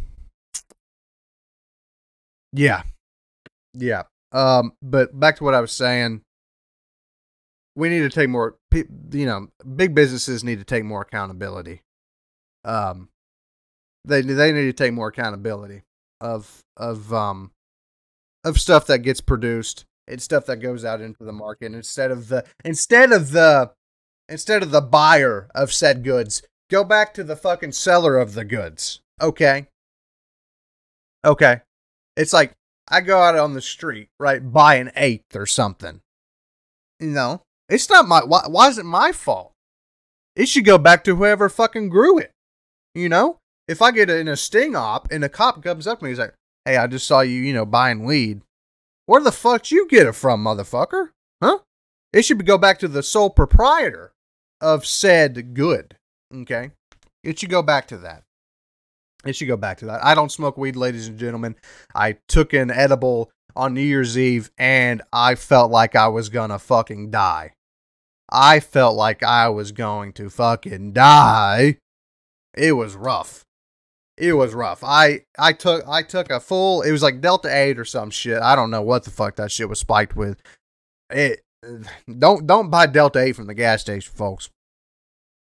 [2.52, 2.82] Yeah.
[3.74, 4.02] Yeah.
[4.32, 6.22] Um, but back to what I was saying.
[7.76, 11.82] We need to take more, you know, big businesses need to take more accountability.
[12.64, 13.08] Um,
[14.04, 15.82] they they need to take more accountability
[16.20, 17.50] of of um
[18.44, 22.28] of stuff that gets produced and stuff that goes out into the market instead of
[22.28, 23.70] the instead of the
[24.28, 28.44] instead of the buyer of said goods go back to the fucking seller of the
[28.44, 29.66] goods okay
[31.24, 31.60] okay
[32.20, 32.52] it's like
[32.88, 36.00] I go out on the street, right, buy an eighth or something.
[36.98, 38.20] You know, it's not my.
[38.24, 39.52] Why, why is it my fault?
[40.36, 42.32] It should go back to whoever fucking grew it.
[42.94, 46.04] You know, if I get in a sting op and a cop comes up to
[46.04, 48.42] me, he's like, "Hey, I just saw you, you know, buying weed.
[49.06, 51.10] Where the fuck you get it from, motherfucker?
[51.42, 51.60] Huh?
[52.12, 54.12] It should go back to the sole proprietor
[54.60, 55.96] of said good.
[56.34, 56.72] Okay,
[57.24, 58.24] it should go back to that.
[59.24, 60.04] It should go back to that.
[60.04, 61.56] I don't smoke weed, ladies and gentlemen.
[61.94, 66.58] I took an edible on New Year's Eve and I felt like I was gonna
[66.58, 67.52] fucking die.
[68.30, 71.78] I felt like I was going to fucking die.
[72.56, 73.44] It was rough.
[74.16, 74.82] It was rough.
[74.84, 78.40] I I took I took a full it was like Delta 8 or some shit.
[78.40, 80.40] I don't know what the fuck that shit was spiked with.
[81.10, 81.40] It
[82.18, 84.50] don't don't buy Delta 8 from the gas station, folks.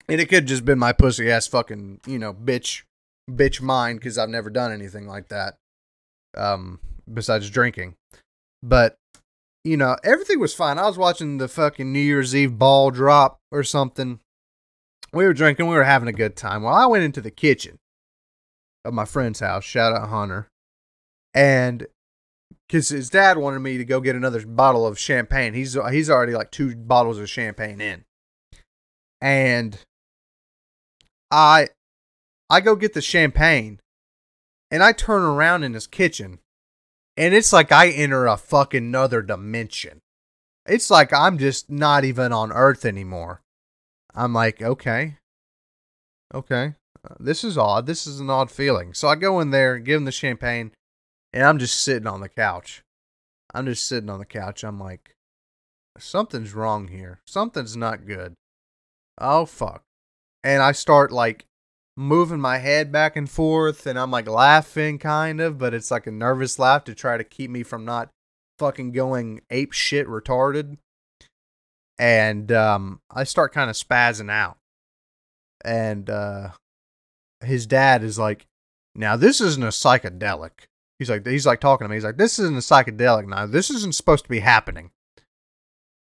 [0.09, 2.83] And it could just been my pussy ass fucking, you know, bitch
[3.31, 5.57] bitch mind because I've never done anything like that.
[6.37, 6.81] Um,
[7.13, 7.95] besides drinking,
[8.63, 8.97] but
[9.65, 10.79] you know everything was fine.
[10.79, 14.21] I was watching the fucking New Year's Eve ball drop or something.
[15.13, 16.63] We were drinking, we were having a good time.
[16.63, 17.79] Well, I went into the kitchen
[18.85, 19.65] of my friend's house.
[19.65, 20.49] Shout out Hunter,
[21.33, 21.87] and
[22.69, 25.55] because his dad wanted me to go get another bottle of champagne.
[25.55, 28.05] He's he's already like two bottles of champagne in,
[29.21, 29.79] and
[31.31, 31.69] I
[32.49, 33.81] I go get the champagne,
[34.71, 36.39] and I turn around in his kitchen,
[37.17, 40.01] and it's like I enter a fucking other dimension.
[40.67, 43.43] It's like I'm just not even on Earth anymore.
[44.15, 45.19] I'm like, okay,
[46.35, 46.75] okay,
[47.21, 47.87] this is odd.
[47.87, 48.95] This is an odd feeling.
[48.95, 50.73] So I go in there, give him the champagne,
[51.33, 52.83] and I'm just sitting on the couch.
[53.55, 54.65] I'm just sitting on the couch.
[54.65, 55.15] I'm like,
[55.99, 57.21] something's wrong here.
[57.27, 58.35] Something's not good.
[59.19, 59.83] Oh fuck.
[60.45, 61.47] And I start like
[61.97, 66.07] moving my head back and forth and I'm like laughing kind of, but it's like
[66.07, 68.11] a nervous laugh to try to keep me from not
[68.59, 70.77] fucking going ape shit retarded.
[71.99, 74.59] And um I start kind of spazzing out.
[75.65, 76.51] And uh
[77.41, 78.47] his dad is like,
[78.95, 80.67] "Now this isn't a psychedelic."
[80.99, 81.97] He's like he's like talking to me.
[81.97, 83.47] He's like, "This isn't a psychedelic now.
[83.47, 84.91] This isn't supposed to be happening."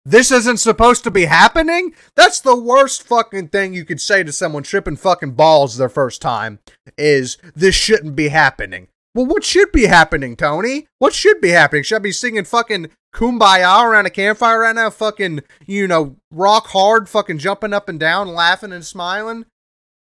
[0.04, 1.94] This isn't supposed to be happening?
[2.14, 6.22] That's the worst fucking thing you could say to someone tripping fucking balls their first
[6.22, 6.60] time
[6.96, 8.88] is this shouldn't be happening.
[9.14, 10.86] Well, what should be happening, Tony?
[10.98, 11.82] What should be happening?
[11.82, 14.90] Should I be singing fucking kumbaya around a campfire right now?
[14.90, 19.46] Fucking, you know, rock hard, fucking jumping up and down, laughing and smiling?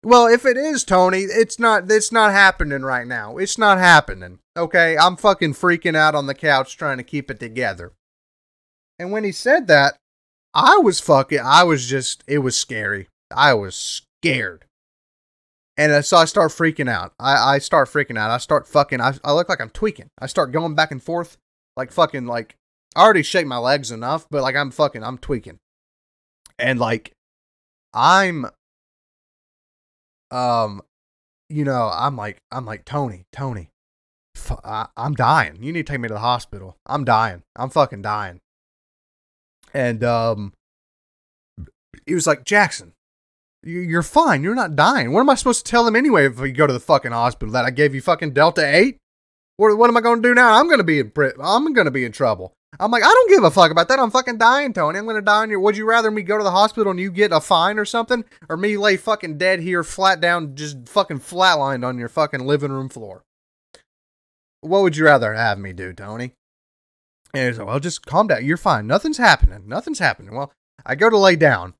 [0.04, 3.38] Well, if it is, Tony, it's not it's not happening right now.
[3.38, 4.38] It's not happening.
[4.56, 4.96] Okay?
[4.96, 7.92] I'm fucking freaking out on the couch trying to keep it together.
[9.02, 9.96] And when he said that,
[10.54, 13.08] I was fucking, I was just, it was scary.
[13.34, 14.64] I was scared.
[15.76, 17.12] And so I start freaking out.
[17.18, 18.30] I, I start freaking out.
[18.30, 20.06] I start fucking, I, I look like I'm tweaking.
[20.20, 21.36] I start going back and forth
[21.76, 22.54] like fucking, like,
[22.94, 25.58] I already shake my legs enough, but like I'm fucking, I'm tweaking.
[26.56, 27.10] And like,
[27.92, 28.46] I'm,
[30.30, 30.80] um,
[31.48, 33.70] you know, I'm like, I'm like, Tony, Tony,
[34.62, 35.60] I, I'm dying.
[35.60, 36.76] You need to take me to the hospital.
[36.86, 37.42] I'm dying.
[37.56, 38.38] I'm fucking dying
[39.72, 40.52] and um,
[42.06, 42.92] he was like, Jackson,
[43.62, 44.42] you're fine.
[44.42, 45.12] You're not dying.
[45.12, 47.52] What am I supposed to tell him anyway if we go to the fucking hospital?
[47.52, 48.96] That I gave you fucking Delta 8?
[49.56, 50.54] What, what am I going to do now?
[50.54, 52.52] I'm going to be in I'm going to be in trouble.
[52.80, 54.00] I'm like, I don't give a fuck about that.
[54.00, 54.98] I'm fucking dying, Tony.
[54.98, 55.60] I'm going to die on your.
[55.60, 58.24] Would you rather me go to the hospital and you get a fine or something?
[58.48, 62.72] Or me lay fucking dead here, flat down, just fucking flatlined on your fucking living
[62.72, 63.24] room floor?
[64.62, 66.32] What would you rather have me do, Tony?
[67.34, 68.44] And he's like, well, just calm down.
[68.44, 68.86] You're fine.
[68.86, 69.64] Nothing's happening.
[69.66, 70.34] Nothing's happening.
[70.34, 70.52] Well,
[70.84, 71.74] I go to lay down.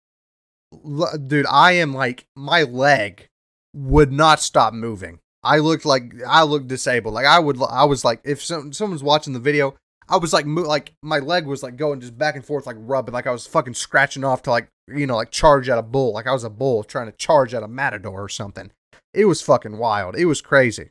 [0.72, 3.28] L- dude, I am like, my leg
[3.74, 5.18] would not stop moving.
[5.42, 7.14] I looked like, I looked disabled.
[7.14, 9.74] Like, I would, I was like, if some, someone's watching the video,
[10.08, 12.76] I was like, mo- like, my leg was like going just back and forth, like
[12.78, 15.82] rubbing, like I was fucking scratching off to like, you know, like charge at a
[15.82, 16.12] bull.
[16.12, 18.70] Like I was a bull trying to charge at a matador or something.
[19.12, 20.16] It was fucking wild.
[20.16, 20.90] It was crazy.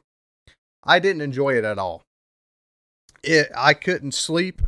[0.84, 2.04] I didn't enjoy it at all
[3.24, 4.62] it I couldn't sleep.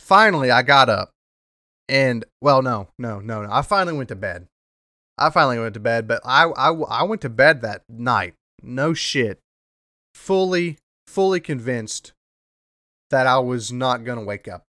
[0.00, 1.10] Finally, I got up,
[1.88, 3.48] and well, no, no, no, no.
[3.50, 4.46] I finally went to bed.
[5.16, 8.34] I finally went to bed, but I I I went to bed that night.
[8.62, 9.38] No shit,
[10.14, 12.12] fully fully convinced
[13.10, 14.64] that I was not gonna wake up.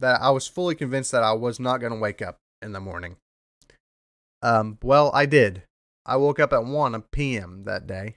[0.00, 3.16] That I was fully convinced that I was not gonna wake up in the morning.
[4.42, 5.62] Um, well, I did.
[6.04, 7.62] I woke up at 1 p.m.
[7.64, 8.16] that day.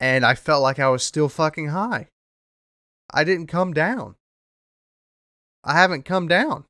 [0.00, 2.08] And I felt like I was still fucking high.
[3.12, 4.16] I didn't come down.
[5.64, 6.64] I haven't come down.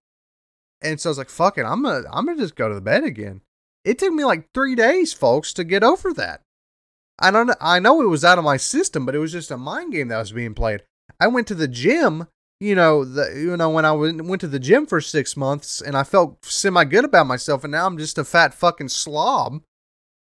[0.83, 2.81] And so I was like, fuck it, I'm gonna I'm gonna just go to the
[2.81, 3.41] bed again.
[3.85, 6.43] It took me like three days, folks, to get over that.
[7.19, 9.57] I don't I know it was out of my system, but it was just a
[9.57, 10.83] mind game that was being played.
[11.19, 12.27] I went to the gym,
[12.61, 15.97] you know, the you know, when I went to the gym for six months and
[15.97, 19.63] I felt semi good about myself, and now I'm just a fat fucking slob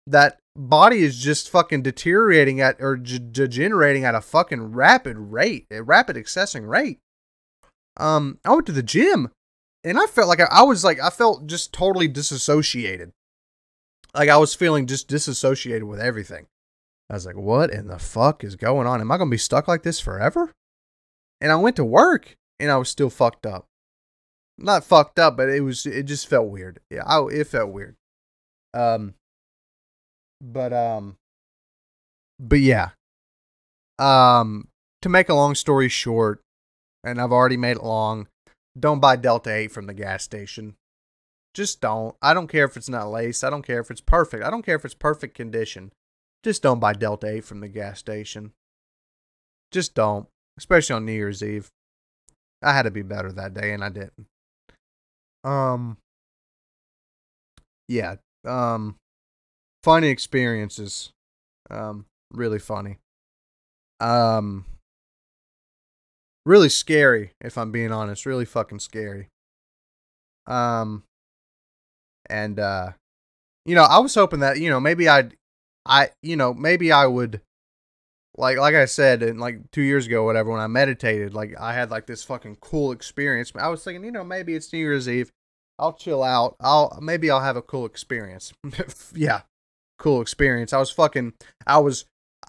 [0.06, 5.66] that body is just fucking deteriorating at or g- degenerating at a fucking rapid rate,
[5.70, 6.98] a rapid accessing rate.
[7.96, 9.30] Um, I went to the gym
[9.84, 13.12] and I felt like I, I was like I felt just totally disassociated.
[14.14, 16.46] Like I was feeling just disassociated with everything.
[17.08, 19.00] I was like, what in the fuck is going on?
[19.00, 20.52] Am I gonna be stuck like this forever?
[21.40, 23.66] And I went to work and I was still fucked up.
[24.58, 26.80] Not fucked up, but it was it just felt weird.
[26.90, 27.96] Yeah, I, it felt weird.
[28.72, 29.14] Um,
[30.40, 31.16] but um
[32.38, 32.90] but yeah.
[33.98, 34.68] Um
[35.02, 36.40] to make a long story short,
[37.04, 38.28] and I've already made it long,
[38.78, 40.74] don't buy Delta 8 from the gas station.
[41.54, 42.14] Just don't.
[42.20, 43.42] I don't care if it's not laced.
[43.42, 44.44] I don't care if it's perfect.
[44.44, 45.92] I don't care if it's perfect condition.
[46.42, 48.52] Just don't buy Delta 8 from the gas station.
[49.72, 50.28] Just don't.
[50.58, 51.70] Especially on New Year's Eve.
[52.62, 54.26] I had to be better that day and I didn't.
[55.44, 55.96] Um
[57.88, 58.16] yeah.
[58.44, 58.96] Um
[59.86, 61.12] funny experiences.
[61.70, 62.98] Um, really funny.
[64.00, 64.64] Um,
[66.44, 69.28] really scary if I'm being honest, really fucking scary.
[70.46, 71.02] Um
[72.30, 72.92] and uh
[73.64, 75.36] you know, I was hoping that, you know, maybe I'd
[75.84, 77.40] I you know, maybe I would
[78.36, 81.74] like like I said, and like two years ago, whatever, when I meditated, like I
[81.74, 83.52] had like this fucking cool experience.
[83.56, 85.30] I was thinking, you know, maybe it's New Year's Eve.
[85.78, 86.56] I'll chill out.
[86.60, 88.52] I'll maybe I'll have a cool experience.
[89.14, 89.42] yeah,
[89.98, 90.72] cool experience.
[90.72, 91.34] I was fucking.
[91.66, 92.04] I was.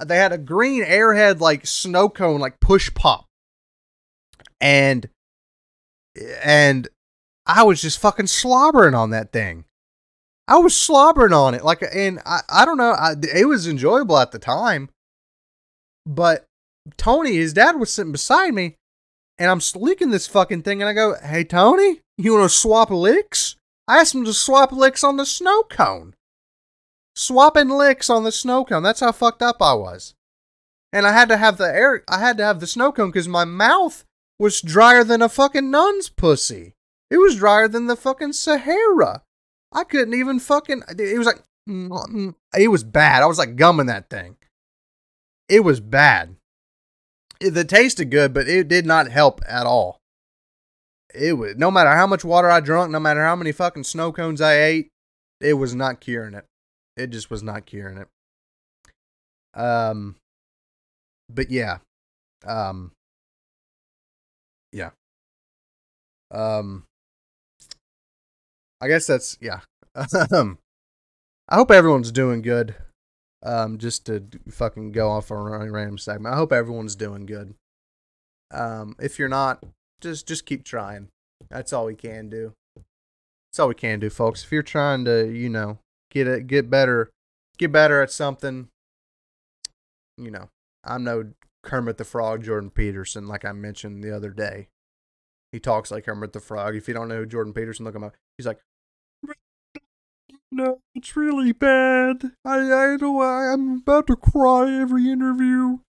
[0.06, 3.26] They had a green airhead like snow cone like push pop,
[4.62, 5.10] and
[6.44, 6.88] and
[7.46, 9.66] I was just fucking slobbering on that thing.
[10.48, 12.92] I was slobbering on it like, and I I don't know.
[12.92, 14.90] I, it was enjoyable at the time
[16.08, 16.46] but
[16.96, 18.76] Tony, his dad, was sitting beside me,
[19.38, 22.90] and I'm leaking this fucking thing, and I go, "Hey, Tony, you want to swap
[22.90, 23.56] licks?"
[23.88, 26.16] I asked him to swap licks on the snow cone.
[27.18, 28.84] Swapping licks on the snow cone.
[28.84, 30.14] That's how fucked up I was.
[30.94, 32.04] And I had to have the air.
[32.08, 34.06] I had to have the snow cone because my mouth
[34.40, 36.74] was drier than a fucking nun's pussy.
[37.10, 39.24] It was drier than the fucking Sahara.
[39.74, 40.84] I couldn't even fucking.
[40.98, 41.42] It was like.
[41.68, 43.24] Mm, it was bad.
[43.24, 44.38] I was like gumming that thing
[45.50, 46.36] it was bad.
[47.40, 50.00] It, tasted good, but it did not help at all.
[51.14, 54.12] It was no matter how much water I drank, no matter how many fucking snow
[54.12, 54.90] cones I ate,
[55.40, 56.46] it was not curing it.
[56.98, 58.08] It just was not curing it.
[59.54, 60.16] Um,
[61.30, 61.78] but yeah,
[62.46, 62.92] um,
[64.72, 64.92] yeah,
[66.32, 66.84] um,
[68.82, 69.62] I guess that's yeah.
[70.32, 70.58] Um,
[71.50, 72.76] I hope everyone's doing good
[73.44, 76.34] um, just to fucking go off on a random segment.
[76.34, 77.56] I hope everyone's doing good.
[78.52, 79.64] Um, if you're not,
[80.02, 81.10] just just keep trying.
[81.50, 82.54] That's all we can do.
[82.76, 84.44] That's all we can do, folks.
[84.44, 85.80] If you're trying to, you know,
[86.12, 87.12] get it, get better,
[87.58, 88.70] get better at something,
[90.18, 90.50] you know,
[90.84, 91.32] I'm no
[91.64, 94.68] Kermit the Frog, Jordan Peterson, like I mentioned the other day.
[95.52, 96.76] He talks like Kermit the Frog.
[96.76, 98.16] If you don't know who Jordan Peterson, look him up.
[98.38, 98.60] He's like,
[100.52, 102.32] no, it's really bad.
[102.46, 105.80] I I know I'm about to cry every interview.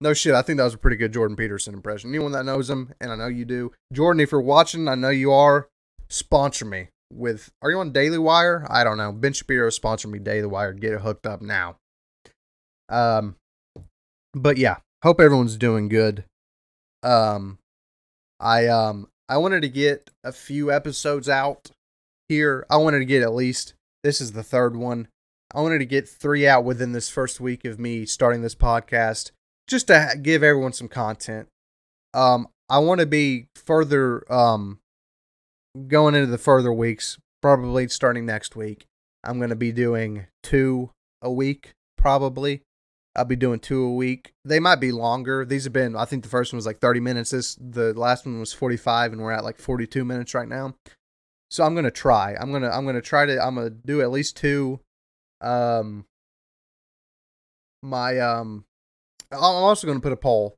[0.00, 2.10] No shit, I think that was a pretty good Jordan Peterson impression.
[2.10, 5.10] Anyone that knows him, and I know you do, Jordan, if you're watching, I know
[5.10, 5.68] you are.
[6.08, 7.50] Sponsor me with.
[7.62, 8.66] Are you on Daily Wire?
[8.68, 9.12] I don't know.
[9.12, 10.72] Ben Shapiro sponsor me Daily Wire.
[10.72, 11.76] Get it hooked up now.
[12.88, 13.36] Um,
[14.34, 16.24] but yeah, hope everyone's doing good.
[17.02, 17.58] Um,
[18.40, 21.70] I um I wanted to get a few episodes out
[22.28, 22.66] here.
[22.68, 25.08] I wanted to get at least this is the third one.
[25.54, 29.30] I wanted to get three out within this first week of me starting this podcast,
[29.68, 31.48] just to give everyone some content.
[32.12, 34.80] Um, I want to be further um,
[35.88, 38.86] going into the further weeks, probably starting next week.
[39.22, 40.90] I'm going to be doing two
[41.22, 42.62] a week, probably.
[43.16, 44.32] I'll be doing two a week.
[44.44, 45.44] They might be longer.
[45.44, 47.30] These have been, I think the first one was like 30 minutes.
[47.30, 50.74] This, the last one was 45, and we're at like 42 minutes right now.
[51.54, 52.34] So I'm gonna try.
[52.34, 54.80] I'm gonna I'm gonna try to I'm gonna do at least two.
[55.40, 56.04] Um,
[57.80, 58.64] my um,
[59.30, 60.56] I'm also gonna put a poll.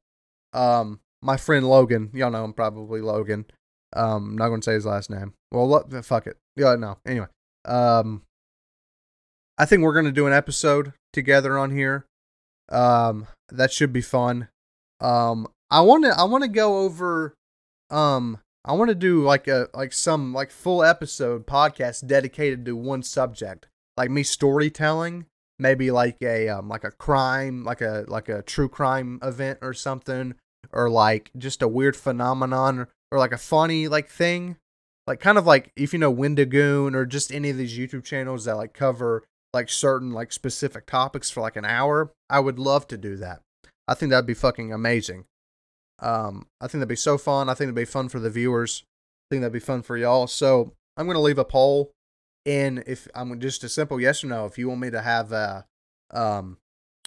[0.55, 3.45] Um, my friend Logan, y'all know him probably Logan.
[3.93, 5.35] Um, not gonna say his last name.
[5.53, 6.37] Well, look, fuck it.
[6.57, 6.99] Yeah, no.
[7.07, 7.29] Anyway,
[7.65, 8.23] um,
[9.59, 12.07] I think we're gonna do an episode together on here.
[12.69, 14.49] Um, that should be fun.
[15.01, 17.35] Um, I want to I want to go over
[17.91, 22.75] um I want to do like a like some like full episode podcast dedicated to
[22.75, 25.27] one subject, like me storytelling,
[25.59, 29.73] maybe like a um, like a crime, like a like a true crime event or
[29.73, 30.35] something,
[30.73, 34.57] or like just a weird phenomenon, or, like a funny like thing,
[35.07, 38.45] like kind of like if you know Wendigoon or just any of these YouTube channels
[38.45, 42.13] that like cover like certain like specific topics for like an hour.
[42.29, 43.41] I would love to do that.
[43.89, 45.25] I think that'd be fucking amazing.
[46.01, 47.49] Um, I think that'd be so fun.
[47.49, 48.85] I think it'd be fun for the viewers.
[48.85, 50.27] I think that'd be fun for y'all.
[50.27, 51.93] So I'm gonna leave a poll
[52.45, 54.45] in if I'm just a simple yes or no.
[54.45, 55.65] If you want me to have a,
[56.13, 56.59] um,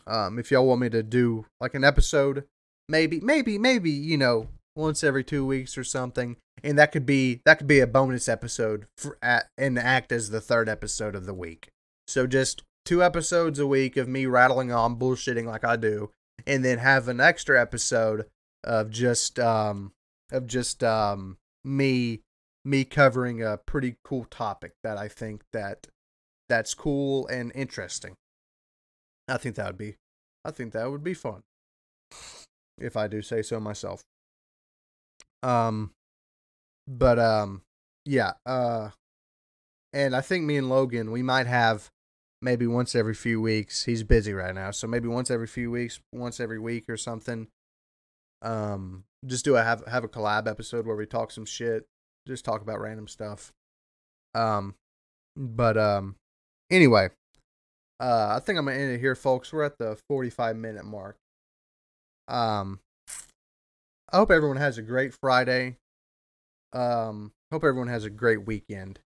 [0.08, 2.46] um, if y'all want me to do like an episode,
[2.88, 4.48] maybe, maybe, maybe you know
[4.80, 8.28] once every two weeks or something, and that could be that could be a bonus
[8.28, 11.70] episode for at, and act as the third episode of the week.
[12.08, 16.12] So just two episodes a week of me rattling on bullshitting like I do,
[16.48, 18.26] and then have an extra episode
[18.64, 19.92] of just um
[20.32, 22.22] of just um me
[22.66, 25.88] me covering a pretty cool topic that I think that
[26.48, 28.16] that's cool and interesting.
[29.28, 29.96] I think that would be
[30.44, 31.44] I think that would be fun.
[32.78, 34.02] If I do say so myself.
[35.44, 35.92] Um
[36.88, 37.62] but um
[38.06, 38.90] yeah, uh
[39.94, 41.90] and I think me and Logan we might have
[42.42, 43.84] maybe once every few weeks.
[43.86, 47.48] He's busy right now, so maybe once every few weeks, once every week or something
[48.42, 51.86] Um, just do a have have a collab episode where we talk some shit,
[52.28, 53.52] just talk about random stuff.
[54.34, 54.76] Um,
[55.36, 56.16] but um,
[56.72, 57.10] anyway,
[58.00, 59.52] uh, I think I'm gonna end it here, folks.
[59.52, 61.18] We're at the 45 minute mark.
[62.30, 62.80] Um,
[64.12, 65.78] I hope everyone has a great Friday.
[66.74, 69.00] Um, hope everyone has a great weekend.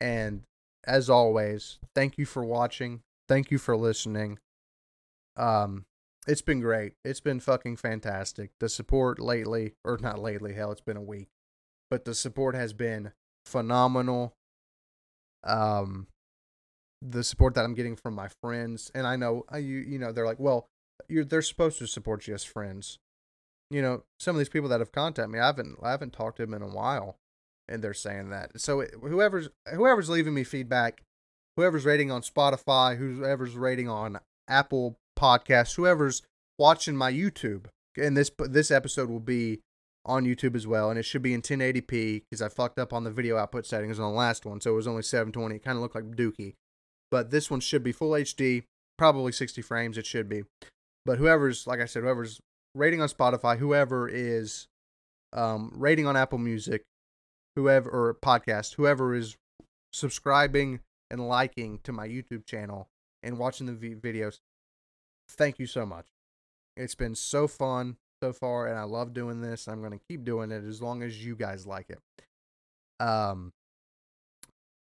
[0.00, 0.42] And
[0.86, 3.00] as always, thank you for watching.
[3.28, 4.38] Thank you for listening.
[5.36, 5.86] Um,
[6.26, 6.92] it's been great.
[7.04, 8.50] It's been fucking fantastic.
[8.60, 11.28] The support lately, or not lately, hell, it's been a week,
[11.90, 13.12] but the support has been
[13.44, 14.34] phenomenal.
[15.42, 16.06] Um,
[17.02, 20.26] the support that I'm getting from my friends, and I know you, you know, they're
[20.26, 20.66] like, well,
[21.08, 22.98] you're they're supposed to support you as friends.
[23.70, 26.38] You know, some of these people that have contacted me, I haven't I haven't talked
[26.38, 27.16] to them in a while,
[27.68, 28.58] and they're saying that.
[28.60, 31.02] So whoever's whoever's leaving me feedback,
[31.56, 36.22] whoever's rating on Spotify, whoever's rating on Apple Podcasts, whoever's
[36.58, 37.66] watching my YouTube,
[37.96, 39.60] and this this episode will be
[40.06, 43.04] on YouTube as well, and it should be in 1080p because I fucked up on
[43.04, 45.56] the video output settings on the last one, so it was only 720.
[45.56, 46.54] It kind of looked like Dookie,
[47.10, 48.62] but this one should be full HD,
[48.96, 49.98] probably 60 frames.
[49.98, 50.44] It should be,
[51.04, 52.40] but whoever's like I said, whoever's
[52.78, 54.68] rating on Spotify, whoever is
[55.32, 56.84] um, rating on Apple Music,
[57.56, 59.36] whoever or podcast, whoever is
[59.92, 62.88] subscribing and liking to my YouTube channel
[63.22, 64.40] and watching the v- videos,
[65.28, 66.06] thank you so much.
[66.76, 69.66] It's been so fun so far, and I love doing this.
[69.66, 71.98] I'm to keep doing it as long as you guys like it.
[73.00, 73.52] Um,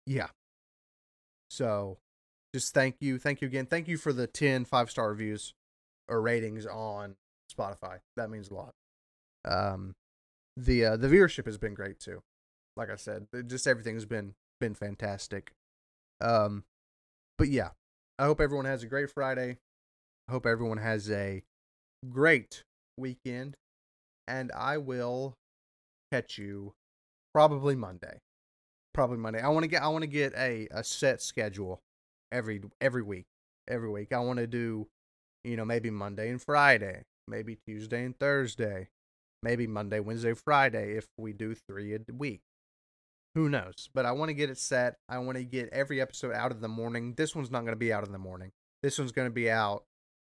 [0.07, 0.29] yeah.
[1.51, 1.99] So,
[2.55, 5.55] just thank you, thank you again, thank you for the 10 five star reviews
[6.09, 7.16] or ratings on
[7.59, 7.99] Spotify.
[8.17, 8.75] That means a lot.
[9.45, 9.95] Um,
[10.57, 12.23] the uh, the viewership has been great too
[12.79, 15.53] like I said, just everything's been been fantastic.
[16.21, 16.65] Um,
[17.37, 17.71] but yeah,
[18.19, 19.59] I hope everyone has a great Friday.
[20.29, 21.43] I hope everyone has a
[22.09, 22.63] great
[22.97, 23.57] weekend,
[24.29, 25.35] and I will
[26.13, 26.75] catch you
[27.35, 28.21] probably Monday.
[28.95, 29.41] Probably Monday.
[29.41, 31.81] I want to get I want to get a a set schedule
[32.31, 33.27] every every week.
[33.67, 34.87] Every week I want to do,
[35.45, 38.89] you know, maybe Monday and Friday, maybe Tuesday and Thursday,
[39.43, 42.41] maybe Monday, Wednesday, Friday if we do 3 a week
[43.39, 43.89] who knows?
[43.95, 44.97] But I want to get it set.
[45.09, 47.14] I want to get every episode out of the morning.
[47.16, 48.51] This one's not going to be out in the morning.
[48.83, 49.85] This one's going to be out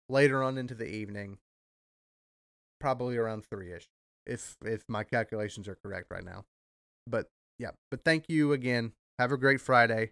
[0.07, 1.37] later on into the evening,
[2.79, 3.87] probably around three ish,
[4.25, 6.45] if if my calculations are correct right now.
[7.05, 7.27] But
[7.59, 8.93] yeah, but thank you again.
[9.19, 10.11] Have a great Friday.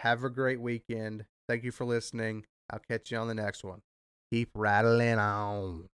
[0.00, 1.26] Have a great weekend.
[1.48, 2.44] Thank you for listening.
[2.70, 3.82] I'll catch you on the next one.
[4.32, 5.88] Keep rattling on.